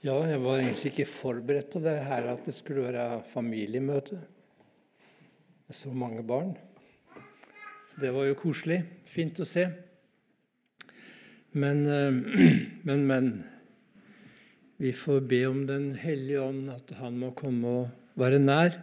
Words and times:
Ja, 0.00 0.14
jeg 0.24 0.40
var 0.40 0.62
egentlig 0.62 0.94
ikke 0.94 1.04
forberedt 1.12 1.66
på 1.74 1.80
det 1.84 1.92
her 2.06 2.30
at 2.30 2.46
det 2.48 2.54
skulle 2.56 2.86
være 2.86 3.18
familiemøte 3.28 4.16
med 4.16 5.76
så 5.76 5.90
mange 5.92 6.22
barn. 6.24 6.54
Så 7.90 8.00
det 8.00 8.12
var 8.14 8.24
jo 8.24 8.38
koselig. 8.38 8.78
Fint 9.04 9.36
å 9.44 9.44
se. 9.44 9.66
Men, 11.52 11.82
eh, 11.84 12.16
men, 12.88 13.04
men. 13.10 13.28
Vi 14.80 14.94
får 14.96 15.20
be 15.28 15.42
om 15.44 15.66
Den 15.68 15.90
hellige 16.00 16.40
ånd, 16.40 16.70
at 16.72 16.94
Han 16.96 17.18
må 17.20 17.34
komme 17.36 17.68
og 17.68 18.16
være 18.16 18.38
nær. 18.40 18.78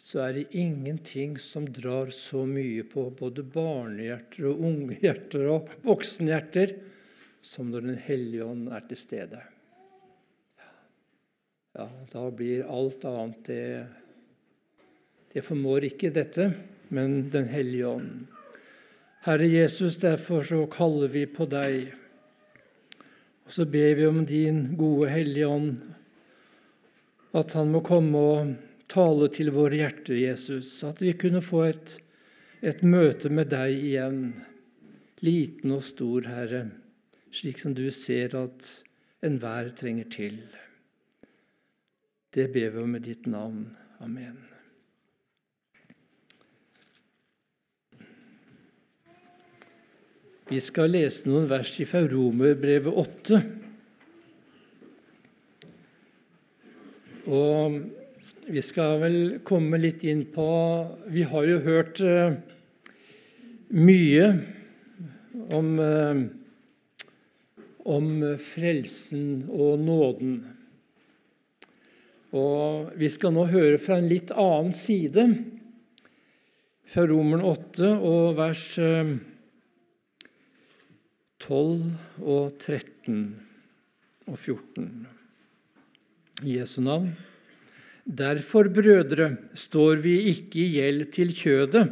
Så 0.00 0.22
er 0.24 0.38
det 0.38 0.56
ingenting 0.56 1.34
som 1.36 1.66
drar 1.68 2.08
så 2.08 2.46
mye 2.48 2.86
på 2.88 3.10
både 3.18 3.44
barnehjerter 3.44 4.48
og 4.48 4.64
ungehjerter 4.70 5.50
og 5.52 5.68
voksenhjerter 5.84 6.72
som 7.44 7.68
når 7.68 7.90
Den 7.90 8.00
hellige 8.08 8.48
ånd 8.48 8.72
er 8.72 8.88
til 8.88 9.02
stede. 9.02 9.42
Ja, 11.76 11.90
Da 12.12 12.30
blir 12.30 12.64
alt 12.64 13.04
annet 13.04 13.44
det 13.44 13.86
Det 15.34 15.42
formår 15.44 15.84
ikke 15.90 16.10
dette, 16.10 16.52
men 16.88 17.28
Den 17.30 17.48
hellige 17.48 17.86
ånd. 17.86 18.26
Herre 19.26 19.46
Jesus, 19.46 19.98
derfor 20.00 20.42
så 20.42 20.62
kaller 20.70 21.08
vi 21.12 21.26
på 21.26 21.44
deg. 21.50 21.92
Og 23.44 23.52
så 23.52 23.66
ber 23.66 23.94
vi 23.98 24.06
om 24.06 24.24
din 24.26 24.76
gode 24.78 25.10
Hellige 25.10 25.46
Ånd, 25.46 25.80
at 27.34 27.52
han 27.58 27.72
må 27.74 27.80
komme 27.82 28.18
og 28.18 28.54
tale 28.88 29.28
til 29.34 29.50
våre 29.50 29.82
hjerter, 29.82 30.14
Jesus. 30.14 30.70
At 30.86 31.02
vi 31.02 31.12
kunne 31.18 31.42
få 31.42 31.64
et, 31.66 31.98
et 32.62 32.86
møte 32.86 33.28
med 33.28 33.50
deg 33.50 33.74
igjen, 33.74 34.22
liten 35.26 35.74
og 35.74 35.82
stor, 35.82 36.30
Herre 36.30 36.68
slik 37.36 37.60
som 37.60 37.74
du 37.76 37.84
ser 37.92 38.34
at 38.38 38.68
enhver 39.24 39.72
trenger 39.76 40.08
til. 40.12 40.38
Det 42.36 42.50
ber 42.52 42.68
vi 42.68 42.82
om 42.82 42.96
i 42.96 42.98
ditt 43.00 43.26
navn. 43.26 43.62
Amen. 44.04 44.34
Vi 50.50 50.58
skal 50.60 50.92
lese 50.92 51.30
noen 51.30 51.48
vers 51.48 51.70
fra 51.88 52.02
Romerbrevet 52.04 52.92
8. 52.92 53.40
Og 57.32 57.78
vi 58.52 58.64
skal 58.68 59.00
vel 59.00 59.16
komme 59.40 59.80
litt 59.80 60.04
inn 60.04 60.26
på 60.36 60.50
Vi 61.08 61.24
har 61.24 61.48
jo 61.48 61.56
hørt 61.64 62.02
uh, 62.04 62.36
mye 63.72 64.28
om 65.56 65.72
uh, 65.80 66.20
om 67.86 68.36
frelsen 68.42 69.46
og 69.48 69.78
nåden. 69.78 70.36
Og 72.34 72.90
Vi 72.98 73.08
skal 73.12 73.34
nå 73.34 73.46
høre 73.50 73.78
fra 73.78 73.98
en 74.00 74.08
litt 74.10 74.32
annen 74.34 74.72
side, 74.74 75.28
fra 76.86 77.06
Romeren 77.06 77.44
8 77.46 77.92
og 77.98 78.36
vers 78.38 78.64
12 78.78 79.20
eh, 81.46 81.86
og 82.22 82.58
13 82.62 83.22
og 84.26 84.36
14. 84.38 85.06
I 86.46 86.58
Jesu 86.58 86.80
navn. 86.84 87.14
Derfor, 88.06 88.68
brødre, 88.70 89.32
står 89.54 90.02
vi 90.04 90.14
ikke 90.30 90.60
i 90.62 90.68
gjeld 90.76 91.08
til 91.14 91.32
kjødet, 91.34 91.88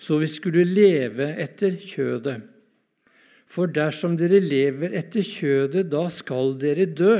så 0.00 0.16
vi 0.22 0.28
skulle 0.32 0.64
leve 0.64 1.34
etter 1.42 1.76
kjødet. 1.76 2.40
For 3.50 3.68
dersom 3.68 4.14
dere 4.16 4.40
lever 4.40 4.94
etter 4.96 5.26
kjødet, 5.26 5.90
da 5.92 6.06
skal 6.14 6.54
dere 6.60 6.86
dø. 6.86 7.16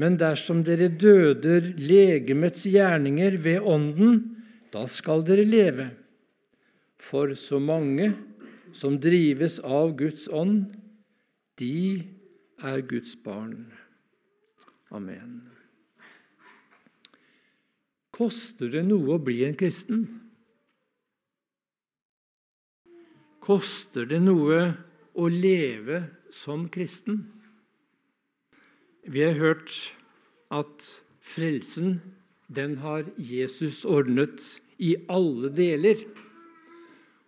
Men 0.00 0.16
dersom 0.20 0.62
dere 0.66 0.88
døder 0.88 1.72
legemets 1.76 2.64
gjerninger 2.64 3.36
ved 3.44 3.60
Ånden, 3.68 4.22
da 4.72 4.86
skal 4.88 5.24
dere 5.26 5.44
leve. 5.44 5.90
For 7.02 7.34
så 7.36 7.60
mange 7.60 8.12
som 8.72 8.96
drives 9.02 9.58
av 9.60 9.92
Guds 9.98 10.28
ånd, 10.32 10.72
de 11.60 12.08
er 12.62 12.80
Guds 12.88 13.14
barn. 13.24 13.66
Amen. 14.92 15.42
Koster 18.12 18.68
det 18.72 18.84
noe 18.86 19.16
å 19.16 19.22
bli 19.24 19.40
en 19.46 19.56
kristen? 19.58 20.04
Koster 23.42 24.06
det 24.06 24.20
noe 24.22 24.58
å 25.18 25.28
leve 25.28 26.04
som 26.32 26.68
kristen. 26.72 27.24
Vi 29.02 29.20
har 29.20 29.32
hørt 29.32 29.94
at 30.50 31.02
frelsen, 31.20 32.02
den 32.54 32.76
har 32.78 33.04
Jesus 33.16 33.84
ordnet 33.84 34.60
i 34.78 34.96
alle 35.10 35.50
deler. 35.56 35.96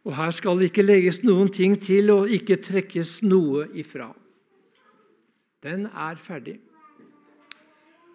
Og 0.05 0.17
her 0.17 0.31
skal 0.31 0.59
det 0.59 0.71
ikke 0.71 0.85
legges 0.85 1.23
noen 1.25 1.51
ting 1.53 1.75
til 1.83 2.12
og 2.15 2.31
ikke 2.31 2.61
trekkes 2.62 3.23
noe 3.25 3.67
ifra. 3.75 4.12
Den 5.65 5.87
er 5.87 6.21
ferdig. 6.21 6.59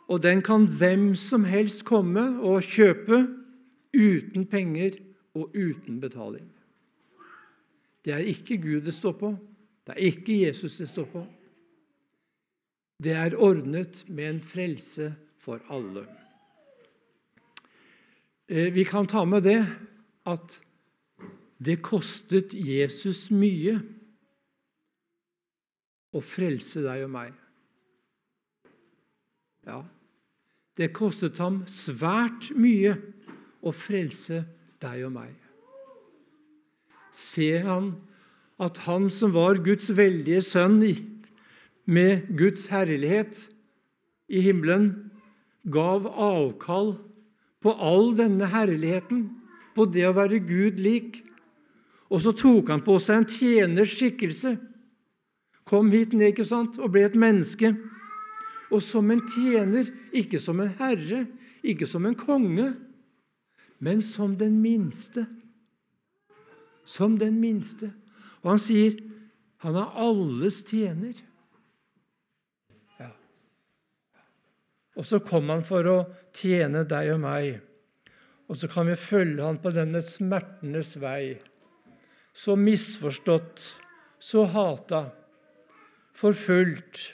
Og 0.07 0.21
den 0.23 0.41
kan 0.41 0.67
hvem 0.79 1.15
som 1.15 1.43
helst 1.43 1.83
komme 1.85 2.39
og 2.39 2.63
kjøpe 2.63 3.25
uten 3.93 4.45
penger 4.45 5.01
og 5.33 5.51
uten 5.55 5.99
betaling. 6.01 6.47
Det 8.05 8.13
er 8.13 8.23
ikke 8.31 8.57
Gud 8.61 8.81
det 8.85 8.93
står 8.93 9.17
på, 9.19 9.33
det 9.87 9.97
er 9.97 10.07
ikke 10.13 10.39
Jesus 10.45 10.77
det 10.77 10.87
står 10.89 11.09
på. 11.11 11.25
Det 12.99 13.13
er 13.15 13.37
ordnet 13.39 14.03
med 14.07 14.29
en 14.29 14.41
frelse 14.43 15.13
for 15.39 15.61
alle. 15.71 16.03
Eh, 18.49 18.73
vi 18.75 18.83
kan 18.83 19.07
ta 19.07 19.23
med 19.25 19.45
det 19.47 19.61
at 20.27 20.59
det 21.63 21.79
kostet 21.83 22.51
Jesus 22.53 23.29
mye 23.31 23.77
å 26.11 26.21
frelse 26.23 26.83
deg 26.83 27.05
og 27.05 27.13
meg. 27.13 27.33
Ja, 29.67 29.83
det 30.79 30.91
kostet 30.95 31.39
ham 31.39 31.61
svært 31.69 32.49
mye 32.57 32.95
å 33.61 33.71
frelse 33.75 34.41
deg 34.81 35.05
og 35.07 35.13
meg. 35.13 35.35
Ser 37.15 37.63
han 37.67 37.93
at 38.59 38.81
han 38.87 39.07
som 39.13 39.31
var 39.35 39.61
Guds 39.63 39.91
veldige 39.95 40.41
sønn 40.43 40.81
med 41.89 42.29
Guds 42.37 42.67
herlighet 42.69 43.47
i 44.29 44.43
himmelen, 44.45 45.09
gav 45.65 46.05
avkall 46.07 46.93
på 47.63 47.73
all 47.73 48.13
denne 48.17 48.47
herligheten, 48.49 49.25
på 49.75 49.87
det 49.89 50.05
å 50.09 50.15
være 50.17 50.41
Gud 50.45 50.79
lik. 50.81 51.21
Og 52.09 52.21
så 52.23 52.33
tok 52.37 52.69
han 52.71 52.83
på 52.85 52.97
seg 53.01 53.21
en 53.21 53.29
tjeners 53.29 53.93
skikkelse. 53.97 54.55
Kom 55.69 55.91
hit 55.93 56.15
ned 56.17 56.33
ikke 56.33 56.47
sant, 56.47 56.79
og 56.81 56.93
ble 56.93 57.05
et 57.05 57.17
menneske. 57.17 57.73
Og 58.69 58.81
som 58.85 59.09
en 59.13 59.21
tjener, 59.29 59.89
ikke 60.13 60.41
som 60.41 60.61
en 60.61 60.71
herre, 60.79 61.25
ikke 61.65 61.87
som 61.89 62.05
en 62.05 62.17
konge, 62.17 62.71
men 63.79 64.01
som 64.05 64.35
den 64.37 64.59
minste. 64.61 65.25
Som 66.85 67.17
den 67.21 67.39
minste. 67.41 67.91
Og 68.41 68.53
han 68.55 68.61
sier 68.63 68.97
han 69.59 69.75
er 69.75 69.97
alles 69.99 70.61
tjener. 70.63 71.17
Ja. 72.99 73.09
Og 74.99 75.07
så 75.07 75.21
kom 75.23 75.47
han 75.51 75.63
for 75.63 75.87
å 75.87 75.97
tjene 76.35 76.83
deg 76.87 77.13
og 77.13 77.21
meg. 77.23 77.59
Og 78.49 78.57
så 78.59 78.67
kan 78.71 78.89
vi 78.89 78.97
følge 78.99 79.45
han 79.45 79.61
på 79.63 79.71
denne 79.71 80.01
smertenes 80.03 80.95
vei. 80.99 81.37
Så 82.35 82.57
misforstått, 82.59 83.63
så 84.19 84.43
hata, 84.51 85.05
forfulgt. 86.17 87.05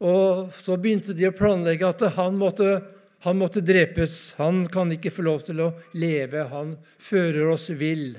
Og 0.00 0.54
så 0.54 0.78
begynte 0.80 1.16
de 1.18 1.28
å 1.28 1.36
planlegge 1.36 1.90
at 1.90 2.06
han 2.16 2.38
måtte, 2.40 2.78
han 3.26 3.36
måtte 3.40 3.64
drepes. 3.66 4.38
Han 4.38 4.64
kan 4.72 4.94
ikke 4.94 5.12
få 5.12 5.26
lov 5.26 5.44
til 5.50 5.60
å 5.66 5.72
leve. 5.98 6.46
Han 6.54 6.76
fører 7.02 7.52
oss 7.52 7.68
vill 7.76 8.16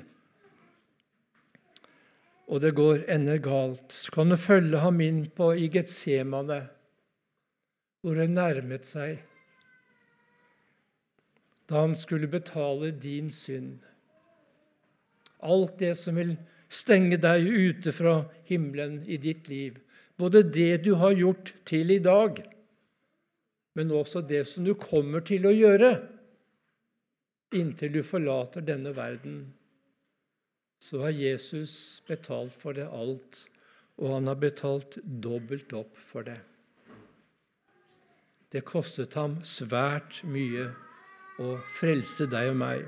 og 2.50 2.64
det 2.64 2.74
går 2.78 3.04
ender 3.14 3.38
galt, 3.46 3.94
så 3.94 4.12
kan 4.14 4.32
du 4.32 4.38
følge 4.42 4.82
ham 4.82 5.02
inn 5.06 5.22
på 5.38 5.52
i 5.54 5.70
Getsemane, 5.70 6.64
hvor 8.02 8.20
det 8.20 8.30
nærmet 8.32 8.88
seg 8.88 9.20
da 11.70 11.84
han 11.84 11.94
skulle 11.94 12.26
betale 12.26 12.90
din 12.98 13.28
synd. 13.30 13.76
Alt 15.46 15.76
det 15.78 15.92
som 16.00 16.18
vil 16.18 16.32
stenge 16.74 17.20
deg 17.22 17.46
ute 17.46 17.94
fra 17.94 18.24
himmelen 18.48 19.04
i 19.06 19.20
ditt 19.22 19.46
liv. 19.52 19.78
Både 20.18 20.42
det 20.42 20.82
du 20.88 20.96
har 20.98 21.14
gjort 21.14 21.54
til 21.70 21.94
i 21.94 22.00
dag, 22.02 22.42
men 23.78 23.94
også 23.94 24.24
det 24.26 24.48
som 24.50 24.66
du 24.66 24.74
kommer 24.74 25.22
til 25.22 25.46
å 25.46 25.54
gjøre 25.54 25.94
inntil 27.54 27.94
du 27.94 28.02
forlater 28.06 28.66
denne 28.66 28.92
verden 28.98 29.40
så 30.80 31.02
har 31.04 31.16
Jesus 31.16 32.02
betalt 32.08 32.56
for 32.56 32.78
det 32.78 32.88
alt, 32.88 33.42
og 34.00 34.14
han 34.16 34.30
har 34.32 34.40
betalt 34.40 34.96
dobbelt 35.04 35.74
opp 35.76 35.98
for 36.00 36.24
det. 36.24 36.40
Det 38.50 38.64
kostet 38.66 39.14
ham 39.14 39.38
svært 39.46 40.24
mye 40.26 40.72
å 41.40 41.58
frelse 41.78 42.26
deg 42.30 42.50
og 42.50 42.58
meg. 42.58 42.88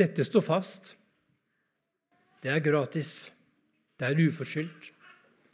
Dette 0.00 0.24
står 0.24 0.44
fast. 0.46 0.94
Det 2.40 2.48
er 2.48 2.62
gratis. 2.64 3.28
Det 4.00 4.08
er 4.08 4.22
uforskyldt. 4.24 4.92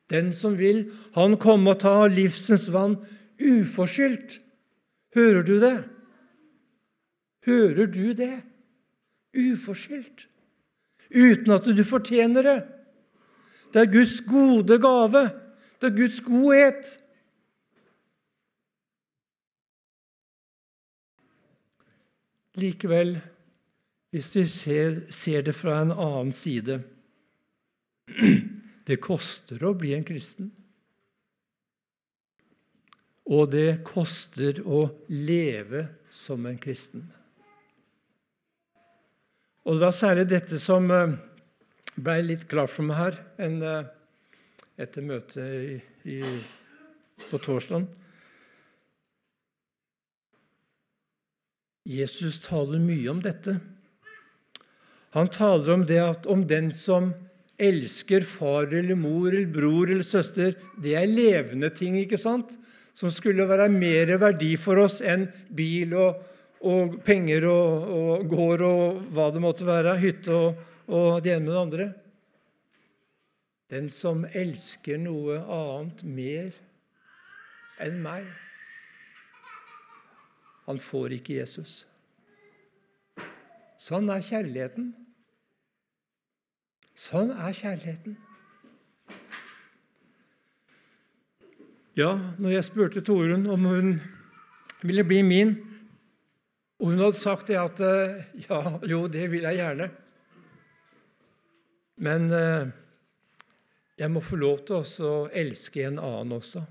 Den 0.06 0.30
som 0.38 0.54
vil, 0.54 0.84
han 1.16 1.34
komme 1.42 1.74
og 1.74 1.80
ta 1.82 2.06
livsens 2.06 2.68
vann 2.70 2.94
uforskyldt. 3.42 4.38
Hører 5.16 5.42
du 5.42 5.56
det? 5.58 5.76
Hører 7.46 7.90
du 7.90 8.12
det? 8.14 8.36
Uforskyldt. 9.34 10.28
Uten 11.10 11.52
at 11.54 11.66
du 11.66 11.82
fortjener 11.86 12.46
det. 12.46 12.60
Det 13.74 13.82
er 13.82 13.90
Guds 13.90 14.20
gode 14.22 14.78
gave. 14.78 15.24
Det 15.80 15.90
er 15.90 15.96
Guds 15.98 16.20
godhet. 16.22 16.94
Likevel, 22.56 23.18
hvis 24.14 24.30
vi 24.36 24.44
ser, 24.48 25.00
ser, 25.12 25.42
det 25.44 25.52
fra 25.56 25.80
en 25.82 25.92
annen 25.92 26.32
side 26.32 26.80
Det 28.86 29.00
koster 29.02 29.64
å 29.66 29.72
bli 29.74 29.96
en 29.96 30.04
kristen. 30.06 30.52
Og 33.26 33.50
det 33.50 33.80
koster 33.84 34.60
å 34.62 34.84
leve 35.10 35.82
som 36.14 36.46
en 36.46 36.58
kristen. 36.62 37.02
Og 39.66 39.74
Det 39.74 39.82
var 39.82 39.96
særlig 39.98 40.28
dette 40.30 40.60
som 40.62 40.86
blei 40.86 41.18
ble 41.96 42.16
litt 42.28 42.46
klart 42.46 42.70
for 42.70 42.86
meg 42.86 43.00
her 43.00 43.18
en, 43.42 43.58
eh, 43.66 43.88
etter 44.78 45.02
møtet 45.02 45.82
på 47.26 47.40
torsdag. 47.42 47.88
Jesus 51.86 52.40
taler 52.42 52.82
mye 52.82 53.06
om 53.12 53.22
dette. 53.22 53.60
Han 55.14 55.30
taler 55.32 55.70
om 55.72 55.84
det 55.86 56.00
at 56.02 56.26
om 56.26 56.42
den 56.48 56.72
som 56.74 57.12
elsker 57.62 58.26
far 58.26 58.66
eller 58.74 58.98
mor 58.98 59.30
eller 59.30 59.48
bror 59.48 59.88
eller 59.88 60.04
søster, 60.04 60.56
det 60.82 60.96
er 60.98 61.06
levende 61.08 61.70
ting, 61.72 61.96
ikke 62.00 62.18
sant? 62.20 62.56
Som 62.96 63.12
skulle 63.14 63.46
være 63.48 63.68
mer 63.72 64.10
verdi 64.20 64.54
for 64.60 64.82
oss 64.82 64.98
enn 65.00 65.28
bil 65.54 65.94
og, 65.96 66.18
og 66.66 66.98
penger 67.06 67.46
og, 67.48 67.86
og, 67.96 68.26
gård 68.28 68.64
og 68.66 68.98
hva 69.14 69.28
det 69.32 69.44
måtte 69.44 69.68
være, 69.68 69.94
hytte 70.02 70.34
og, 70.34 70.58
og 70.90 71.22
det 71.24 71.36
ene 71.36 71.46
med 71.46 71.54
det 71.54 71.62
andre. 71.62 71.88
Den 73.70 73.88
som 73.90 74.26
elsker 74.34 74.98
noe 75.02 75.38
annet 75.42 76.02
mer 76.06 76.50
enn 77.82 78.02
meg 78.02 78.26
han 80.66 80.80
får 80.82 81.14
ikke 81.20 81.38
Jesus. 81.38 81.84
Sånn 83.78 84.08
er 84.10 84.24
kjærligheten. 84.24 84.90
Sånn 86.96 87.30
er 87.30 87.54
kjærligheten. 87.54 88.16
Ja, 91.96 92.10
når 92.40 92.56
jeg 92.56 92.66
spurte 92.66 93.02
Torunn 93.04 93.46
om 93.48 93.68
hun 93.70 93.92
ville 94.82 95.04
bli 95.06 95.22
min, 95.24 95.54
og 96.80 96.90
hun 96.90 97.00
hadde 97.00 97.16
sagt 97.16 97.48
det 97.48 97.56
at 97.60 97.80
eh, 97.80 98.26
ja, 98.48 98.58
jo, 98.84 99.06
det 99.08 99.30
vil 99.32 99.46
jeg 99.48 99.60
gjerne. 99.62 99.86
Men 102.04 102.26
eh, 102.36 102.66
jeg 103.96 104.12
må 104.12 104.20
få 104.20 104.36
lov 104.40 104.66
til 104.68 104.82
å 105.08 105.14
elske 105.32 105.86
en 105.86 106.02
annen 106.02 106.36
også 106.36 106.66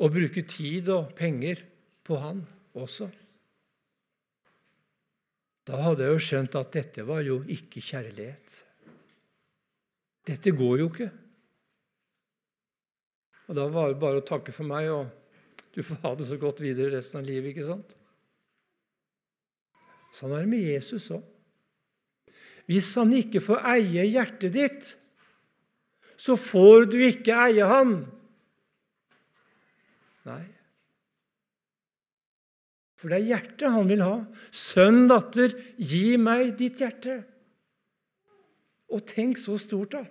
og 0.00 0.14
bruke 0.14 0.44
tid 0.48 0.88
og 0.92 1.12
penger 1.16 1.60
på 2.06 2.18
han 2.20 2.42
også. 2.74 3.10
Da 5.68 5.78
hadde 5.84 6.06
jeg 6.06 6.16
jo 6.16 6.24
skjønt 6.24 6.56
at 6.58 6.72
dette 6.74 7.04
var 7.06 7.22
jo 7.22 7.42
ikke 7.44 7.82
kjærlighet. 7.84 8.60
Dette 10.26 10.52
går 10.56 10.80
jo 10.80 10.88
ikke. 10.90 11.10
Og 13.50 13.56
da 13.58 13.66
var 13.70 13.90
det 13.90 14.00
bare 14.00 14.22
å 14.22 14.26
takke 14.26 14.54
for 14.54 14.66
meg, 14.66 14.88
og 14.94 15.10
du 15.74 15.82
får 15.86 16.00
ha 16.04 16.14
det 16.18 16.28
så 16.30 16.38
godt 16.40 16.62
videre 16.62 16.96
resten 16.96 17.20
av 17.20 17.26
livet. 17.26 17.52
ikke 17.52 17.66
sant? 17.68 17.96
Sånn 20.16 20.32
er 20.34 20.44
det 20.44 20.50
med 20.50 20.64
Jesus 20.64 21.10
òg. 21.14 21.26
Hvis 22.70 22.92
han 22.98 23.12
ikke 23.14 23.42
får 23.42 23.64
eie 23.72 24.06
hjertet 24.06 24.54
ditt, 24.54 24.90
så 26.20 26.36
får 26.38 26.90
du 26.92 26.98
ikke 27.02 27.34
eie 27.48 27.66
han. 27.66 28.04
Nei. 30.28 30.44
For 33.00 33.08
det 33.08 33.20
er 33.22 33.28
hjertet 33.30 33.72
han 33.72 33.88
vil 33.88 34.02
ha. 34.04 34.16
Sønn, 34.52 35.06
datter, 35.08 35.54
gi 35.80 36.18
meg 36.20 36.52
ditt 36.58 36.82
hjerte. 36.82 37.22
Og 38.92 39.06
tenk 39.08 39.40
så 39.40 39.56
stort, 39.62 39.94
da. 39.94 40.04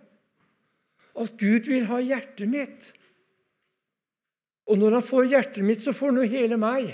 At 1.20 1.36
Gud 1.38 1.68
vil 1.70 1.86
ha 1.90 2.00
hjertet 2.02 2.50
mitt. 2.50 2.90
Og 4.70 4.80
når 4.80 4.98
han 4.98 5.06
får 5.06 5.30
hjertet 5.34 5.66
mitt, 5.66 5.84
så 5.84 5.94
får 5.94 6.14
han 6.14 6.22
jo 6.24 6.32
hele 6.32 6.58
meg. 6.62 6.90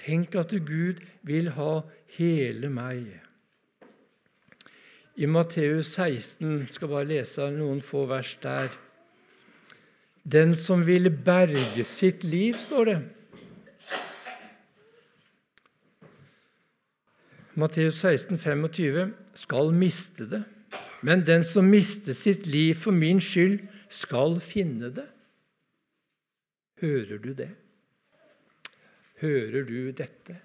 Tenk 0.00 0.34
at 0.40 0.52
Gud 0.64 1.02
vil 1.26 1.52
ha 1.56 1.82
hele 2.16 2.70
meg. 2.72 3.12
I 5.14 5.28
Matteus 5.30 5.92
16 5.94 6.66
skal 6.72 6.90
bare 6.90 7.06
lese 7.12 7.46
noen 7.54 7.84
få 7.84 8.04
vers 8.10 8.32
der. 8.42 8.72
Den 10.24 10.54
som 10.56 10.86
vil 10.86 11.10
berge 11.10 11.84
sitt 11.84 12.24
liv, 12.24 12.56
står 12.56 12.84
det. 12.84 12.98
Matteus 17.54 18.00
16, 18.00 18.38
25, 18.38 19.12
skal 19.34 19.72
miste 19.72 20.26
det. 20.30 20.42
Men 21.04 21.26
den 21.26 21.44
som 21.44 21.68
mister 21.68 22.16
sitt 22.16 22.46
liv 22.46 22.74
for 22.74 22.96
min 22.96 23.20
skyld, 23.20 23.60
skal 23.92 24.40
finne 24.42 24.88
det. 24.90 25.06
Hører 26.80 27.20
du 27.22 27.30
det? 27.36 27.50
Hører 29.20 29.62
du 29.68 29.92
dette? 29.92 30.38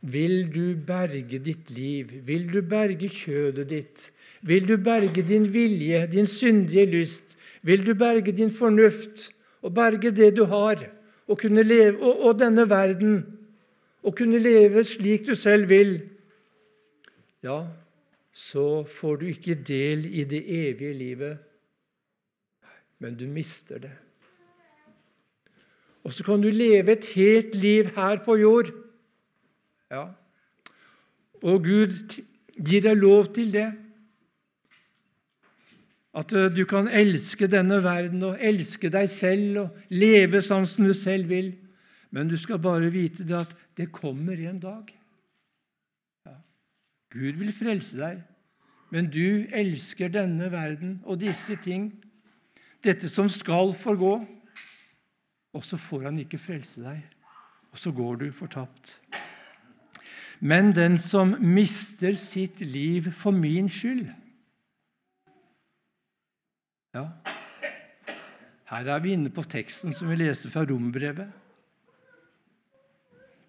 Vil 0.00 0.52
du 0.52 0.76
berge 0.86 1.40
ditt 1.42 1.70
liv? 1.74 2.12
Vil 2.28 2.46
du 2.52 2.60
berge 2.62 3.08
kjødet 3.10 3.68
ditt? 3.72 4.10
Vil 4.46 4.68
du 4.68 4.76
berge 4.76 5.24
din 5.26 5.48
vilje, 5.52 6.04
din 6.12 6.28
syndige 6.30 6.86
lyst? 6.92 7.34
Vil 7.66 7.82
du 7.86 7.94
berge 7.98 8.32
din 8.32 8.52
fornuft 8.54 9.32
og 9.62 9.74
berge 9.74 10.12
det 10.14 10.36
du 10.36 10.44
har, 10.44 10.84
og, 11.26 11.38
leve, 11.42 11.98
og, 11.98 12.20
og 12.20 12.38
denne 12.38 12.68
verden, 12.70 13.16
og 14.02 14.14
kunne 14.16 14.38
leve 14.38 14.84
slik 14.84 15.26
du 15.26 15.34
selv 15.34 15.68
vil, 15.68 15.96
ja, 17.42 17.64
så 18.32 18.84
får 18.84 19.16
du 19.16 19.26
ikke 19.26 19.54
del 19.54 20.04
i 20.04 20.24
det 20.24 20.42
evige 20.46 20.94
livet, 20.94 21.38
men 22.98 23.16
du 23.16 23.26
mister 23.26 23.78
det. 23.78 23.92
Og 26.04 26.12
så 26.12 26.24
kan 26.24 26.42
du 26.42 26.48
leve 26.48 26.92
et 26.92 27.04
helt 27.16 27.54
liv 27.54 27.88
her 27.96 28.20
på 28.24 28.36
jord. 28.36 28.70
Ja. 29.90 30.04
Og 31.42 31.64
Gud 31.64 32.22
gir 32.54 32.84
deg 32.84 32.96
lov 32.96 33.32
til 33.34 33.50
det. 33.52 33.72
At 36.16 36.32
eh, 36.32 36.48
du 36.52 36.64
kan 36.68 36.88
elske 36.88 37.48
denne 37.50 37.82
verden 37.84 38.24
og 38.24 38.40
elske 38.40 38.88
deg 38.92 39.08
selv 39.12 39.60
og 39.66 39.92
leve 39.92 40.40
sånn 40.44 40.66
som 40.68 40.88
du 40.88 40.94
selv 40.96 41.28
vil. 41.32 41.52
Men 42.14 42.30
du 42.30 42.36
skal 42.40 42.62
bare 42.62 42.88
vite 42.92 43.26
det 43.26 43.36
at 43.36 43.52
det 43.76 43.90
kommer 43.92 44.40
en 44.40 44.60
dag. 44.62 44.88
Ja. 46.24 46.38
Gud 47.12 47.36
vil 47.42 47.52
frelse 47.52 47.98
deg, 48.00 48.22
men 48.94 49.10
du 49.12 49.44
elsker 49.52 50.08
denne 50.14 50.48
verden 50.52 51.00
og 51.04 51.20
disse 51.20 51.58
ting, 51.60 51.90
dette 52.84 53.10
som 53.10 53.28
skal 53.28 53.74
forgå, 53.76 54.14
og 55.56 55.64
så 55.64 55.76
får 55.80 56.08
han 56.08 56.20
ikke 56.22 56.40
frelse 56.40 56.84
deg, 56.84 57.00
og 57.72 57.80
så 57.80 57.92
går 57.92 58.22
du 58.22 58.28
fortapt. 58.32 58.94
Men 60.40 60.70
den 60.76 60.96
som 61.00 61.34
mister 61.40 62.16
sitt 62.20 62.60
liv 62.60 63.10
for 63.12 63.34
min 63.34 63.68
skyld 63.72 64.06
ja. 66.96 67.06
Her 68.66 68.88
er 68.96 69.02
vi 69.04 69.14
inne 69.14 69.30
på 69.30 69.44
teksten 69.46 69.94
som 69.94 70.10
vi 70.10 70.18
leste 70.18 70.50
fra 70.50 70.64
Rombrevet. 70.66 71.28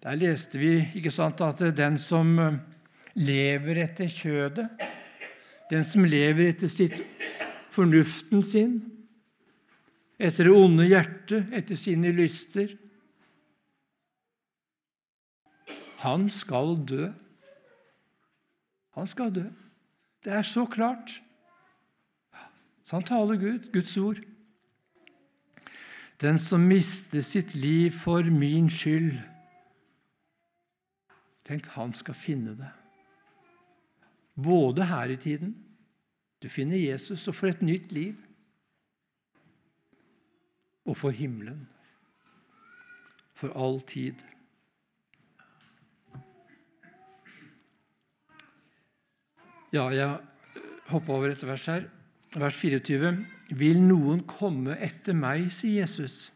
Der 0.04 0.18
leste 0.18 0.60
vi 0.60 0.76
ikke 0.94 1.10
sant, 1.10 1.40
at 1.42 1.62
den 1.74 1.98
som 1.98 2.36
eh, 2.38 2.58
lever 3.18 3.82
etter 3.82 4.06
kjødet, 4.06 4.68
den 5.72 5.82
som 5.84 6.06
lever 6.06 6.52
etter 6.52 6.70
sitt, 6.70 7.00
fornuften 7.74 8.44
sin, 8.46 8.76
etter 10.18 10.48
det 10.48 10.54
onde 10.54 10.86
hjertet, 10.86 11.50
etter 11.54 11.78
sine 11.78 12.12
lyster 12.14 12.76
Han 15.98 16.28
skal 16.30 16.76
dø. 16.86 17.08
Han 18.94 19.08
skal 19.10 19.32
dø. 19.34 19.48
Det 20.22 20.30
er 20.30 20.46
så 20.46 20.62
klart. 20.70 21.16
Så 22.88 22.96
han 22.96 23.04
taler 23.04 23.36
Gud, 23.36 23.72
Guds 23.72 23.96
ord. 24.00 24.16
Den 26.20 26.38
som 26.40 26.62
mister 26.64 27.20
sitt 27.20 27.52
liv 27.54 27.90
for 27.92 28.24
min 28.32 28.70
skyld 28.72 29.18
Tenk, 31.48 31.66
han 31.72 31.92
skal 31.96 32.16
finne 32.16 32.54
det. 32.56 32.68
Både 34.36 34.84
her 34.88 35.12
i 35.12 35.16
tiden 35.16 35.52
Du 36.42 36.48
finner 36.48 36.76
Jesus 36.76 37.28
og 37.28 37.34
får 37.34 37.48
et 37.48 37.62
nytt 37.62 37.92
liv. 37.92 38.16
Og 40.84 40.96
for 40.96 41.10
himmelen. 41.10 41.66
For 43.34 43.52
all 43.52 43.80
tid. 43.80 44.14
Ja, 49.72 49.88
jeg 49.92 50.18
hopper 50.88 51.14
over 51.14 51.36
et 51.36 51.46
vers 51.46 51.66
her. 51.66 51.88
Vers 52.36 52.56
24. 52.60 53.14
Vil 53.56 53.80
noen 53.80 54.24
komme 54.28 54.76
etter 54.84 55.16
meg, 55.16 55.48
sier 55.54 55.84
Jesus. 55.84 56.28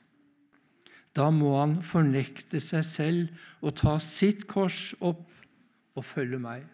Da 1.12 1.28
må 1.34 1.58
han 1.58 1.76
fornekte 1.84 2.60
seg 2.64 2.86
selv 2.88 3.42
og 3.60 3.76
ta 3.82 3.98
sitt 4.00 4.46
kors 4.48 4.94
opp 5.04 5.26
og 5.92 6.06
følge 6.08 6.40
meg. 6.40 6.64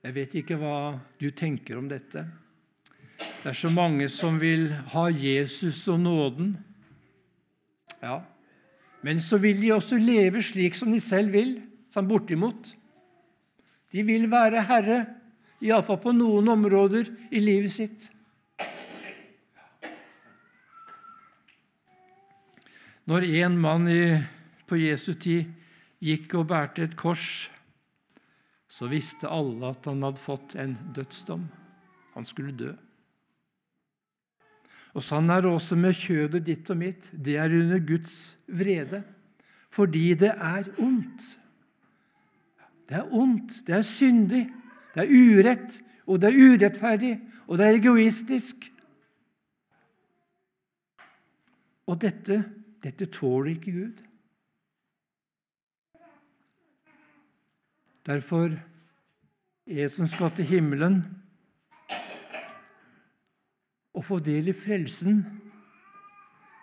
Jeg 0.00 0.16
vet 0.16 0.36
ikke 0.38 0.56
hva 0.60 0.76
du 1.20 1.28
tenker 1.36 1.80
om 1.80 1.90
dette. 1.90 2.22
Det 3.18 3.50
er 3.50 3.56
så 3.58 3.68
mange 3.72 4.06
som 4.12 4.38
vil 4.40 4.70
ha 4.94 5.08
Jesus 5.12 5.82
og 5.90 5.98
nåden. 6.00 6.54
Ja, 8.00 8.22
men 9.04 9.20
så 9.20 9.36
vil 9.40 9.60
de 9.60 9.74
også 9.74 9.98
leve 10.00 10.40
slik 10.44 10.76
som 10.78 10.92
de 10.92 11.00
selv 11.02 11.34
vil, 11.36 11.58
sånn 11.92 12.08
bortimot. 12.08 12.70
De 13.92 14.04
vil 14.06 14.28
være 14.30 14.62
herre, 14.68 15.00
iallfall 15.60 16.00
på 16.00 16.14
noen 16.16 16.48
områder 16.52 17.10
i 17.30 17.42
livet 17.42 17.72
sitt. 17.74 18.08
Når 23.10 23.26
en 23.42 23.56
mann 23.58 23.88
i, 23.90 24.20
på 24.70 24.78
Jesu 24.78 25.14
tid 25.18 25.48
gikk 26.04 26.36
og 26.38 26.46
bærte 26.52 26.84
et 26.86 26.94
kors, 26.98 27.48
så 28.70 28.86
visste 28.88 29.28
alle 29.28 29.72
at 29.74 29.88
han 29.90 30.04
hadde 30.06 30.22
fått 30.22 30.54
en 30.60 30.76
dødsdom. 30.94 31.48
Han 32.14 32.28
skulle 32.28 32.54
dø. 32.54 32.70
Og 34.94 35.04
Sånn 35.06 35.30
er 35.30 35.42
det 35.44 35.50
også 35.50 35.76
med 35.78 35.94
kjødet 35.94 36.44
ditt 36.46 36.70
og 36.72 36.78
mitt. 36.80 37.10
Det 37.12 37.36
er 37.38 37.52
under 37.54 37.82
Guds 37.86 38.36
vrede, 38.46 39.02
fordi 39.70 40.14
det 40.18 40.32
er 40.34 40.70
ondt. 40.82 41.34
Det 42.90 42.98
er 42.98 43.12
ondt, 43.14 43.60
det 43.68 43.76
er 43.76 43.86
syndig, 43.86 44.48
det 45.00 45.08
er 45.08 45.40
urett, 45.40 45.80
og 46.06 46.20
det 46.20 46.28
er 46.30 46.38
urettferdig, 46.38 47.14
og 47.48 47.58
det 47.58 47.66
er 47.66 47.78
egoistisk. 47.78 48.66
Og 51.88 51.98
dette, 52.02 52.42
dette 52.82 53.08
tåler 53.10 53.54
ikke 53.54 53.72
Gud. 53.72 54.02
Derfor 58.06 58.52
er 59.66 59.88
som 59.92 60.08
skal 60.10 60.32
til 60.34 60.48
himmelen 60.48 61.02
å 63.94 64.02
få 64.04 64.18
del 64.24 64.50
i 64.50 64.56
frelsen, 64.56 65.22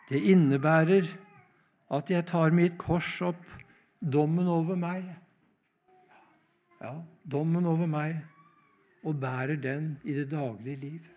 det 0.07 0.23
innebærer 0.31 1.09
at 1.93 2.09
jeg 2.11 2.25
tar 2.29 2.55
mitt 2.55 2.77
kors 2.79 3.17
opp, 3.25 3.43
dommen 3.99 4.47
over 4.47 4.77
meg 4.79 5.07
ja, 6.81 6.93
dommen 7.27 7.67
over 7.67 7.89
meg, 7.91 8.17
og 9.03 9.19
bærer 9.21 9.59
den 9.61 9.93
i 10.07 10.15
det 10.15 10.29
daglige 10.31 10.81
liv. 10.81 11.13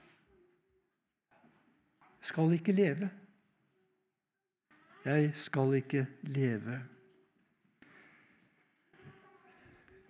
Jeg 2.20 2.28
skal 2.28 2.52
ikke 2.54 2.76
leve. 2.76 3.08
Jeg 5.06 5.30
skal 5.34 5.74
ikke 5.78 6.04
leve. 6.28 6.76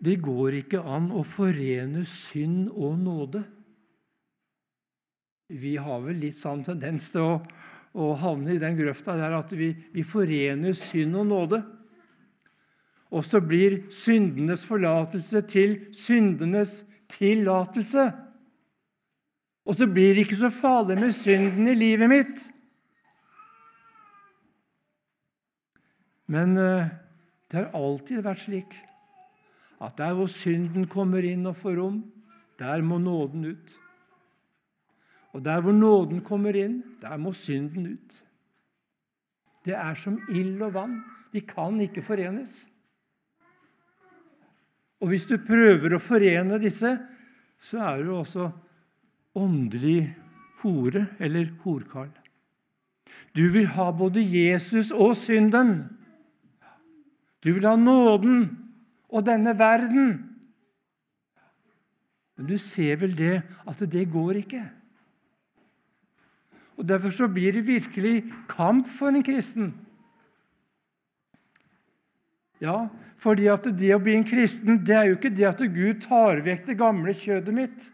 Det 0.00 0.16
går 0.24 0.56
ikke 0.62 0.80
an 0.80 1.10
å 1.12 1.22
forene 1.28 2.02
synd 2.08 2.70
og 2.72 2.96
nåde. 2.98 3.42
Vi 5.50 5.74
har 5.82 6.00
vel 6.02 6.22
litt 6.22 6.38
sånn 6.38 6.64
tendens 6.64 7.10
til 7.12 7.26
å, 7.26 7.34
å 8.00 8.12
havne 8.18 8.54
i 8.54 8.62
den 8.62 8.78
grøfta 8.78 9.16
der 9.18 9.36
at 9.36 9.52
vi, 9.52 9.72
vi 9.92 10.04
forener 10.06 10.74
synd 10.78 11.18
og 11.20 11.28
nåde. 11.28 11.60
Og 13.10 13.24
så 13.26 13.40
blir 13.42 13.82
syndenes 13.90 14.62
forlatelse 14.66 15.42
til 15.50 15.76
syndenes 15.96 16.84
tillatelse. 17.10 18.06
Og 19.66 19.76
så 19.76 19.86
blir 19.90 20.14
det 20.14 20.24
ikke 20.24 20.38
så 20.38 20.50
farlig 20.54 20.98
med 21.00 21.12
synden 21.14 21.68
i 21.70 21.74
livet 21.74 22.10
mitt. 22.10 22.46
Men 26.30 26.54
eh, 26.56 26.86
det 27.50 27.58
har 27.58 27.74
alltid 27.74 28.22
vært 28.22 28.44
slik 28.44 28.78
at 29.80 29.96
der 29.98 30.14
hvor 30.14 30.28
synden 30.30 30.86
kommer 30.90 31.24
inn 31.24 31.48
og 31.48 31.56
får 31.58 31.78
rom, 31.80 32.02
der 32.60 32.82
må 32.84 32.98
nåden 33.00 33.48
ut. 33.48 33.76
Og 35.32 35.44
der 35.44 35.62
hvor 35.64 35.72
nåden 35.72 36.20
kommer 36.26 36.54
inn, 36.58 36.82
der 37.00 37.16
må 37.16 37.32
synden 37.32 37.94
ut. 37.94 38.18
Det 39.64 39.74
er 39.76 39.94
som 39.98 40.18
ild 40.30 40.62
og 40.62 40.74
vann. 40.74 41.00
De 41.32 41.40
kan 41.40 41.80
ikke 41.80 42.04
forenes. 42.04 42.69
Og 45.00 45.12
hvis 45.12 45.26
du 45.28 45.38
prøver 45.40 45.96
å 45.96 46.02
forene 46.02 46.60
disse, 46.60 46.92
så 47.60 47.80
er 47.84 48.02
du 48.04 48.12
også 48.14 48.50
åndelig 49.38 50.10
hore 50.60 51.06
eller 51.20 51.52
horkarl. 51.64 52.10
Du 53.36 53.46
vil 53.52 53.68
ha 53.74 53.90
både 53.96 54.22
Jesus 54.22 54.90
og 54.92 55.16
synden. 55.18 55.88
Du 57.40 57.52
vil 57.56 57.66
ha 57.66 57.76
nåden 57.76 58.44
og 59.10 59.24
denne 59.26 59.54
verden. 59.58 60.12
Men 62.36 62.48
du 62.48 62.56
ser 62.60 63.00
vel 63.00 63.16
det 63.16 63.40
at 63.68 63.82
det 63.92 64.06
går 64.12 64.42
ikke. 64.44 64.62
Og 66.80 66.88
Derfor 66.88 67.12
så 67.12 67.28
blir 67.28 67.52
det 67.52 67.66
virkelig 67.66 68.24
kamp 68.48 68.86
for 68.88 69.12
en 69.12 69.24
kristen. 69.24 69.74
Ja, 72.60 72.88
fordi 73.20 73.48
at 73.52 73.68
det 73.76 73.92
å 73.94 74.00
bli 74.02 74.16
en 74.16 74.26
kristen 74.26 74.80
det 74.86 74.96
er 74.96 75.08
jo 75.10 75.18
ikke 75.18 75.32
det 75.34 75.48
at 75.50 75.64
Gud 75.74 76.00
tar 76.06 76.40
vekk 76.44 76.70
det 76.70 76.76
gamle 76.80 77.12
kjødet 77.16 77.56
mitt. 77.56 77.88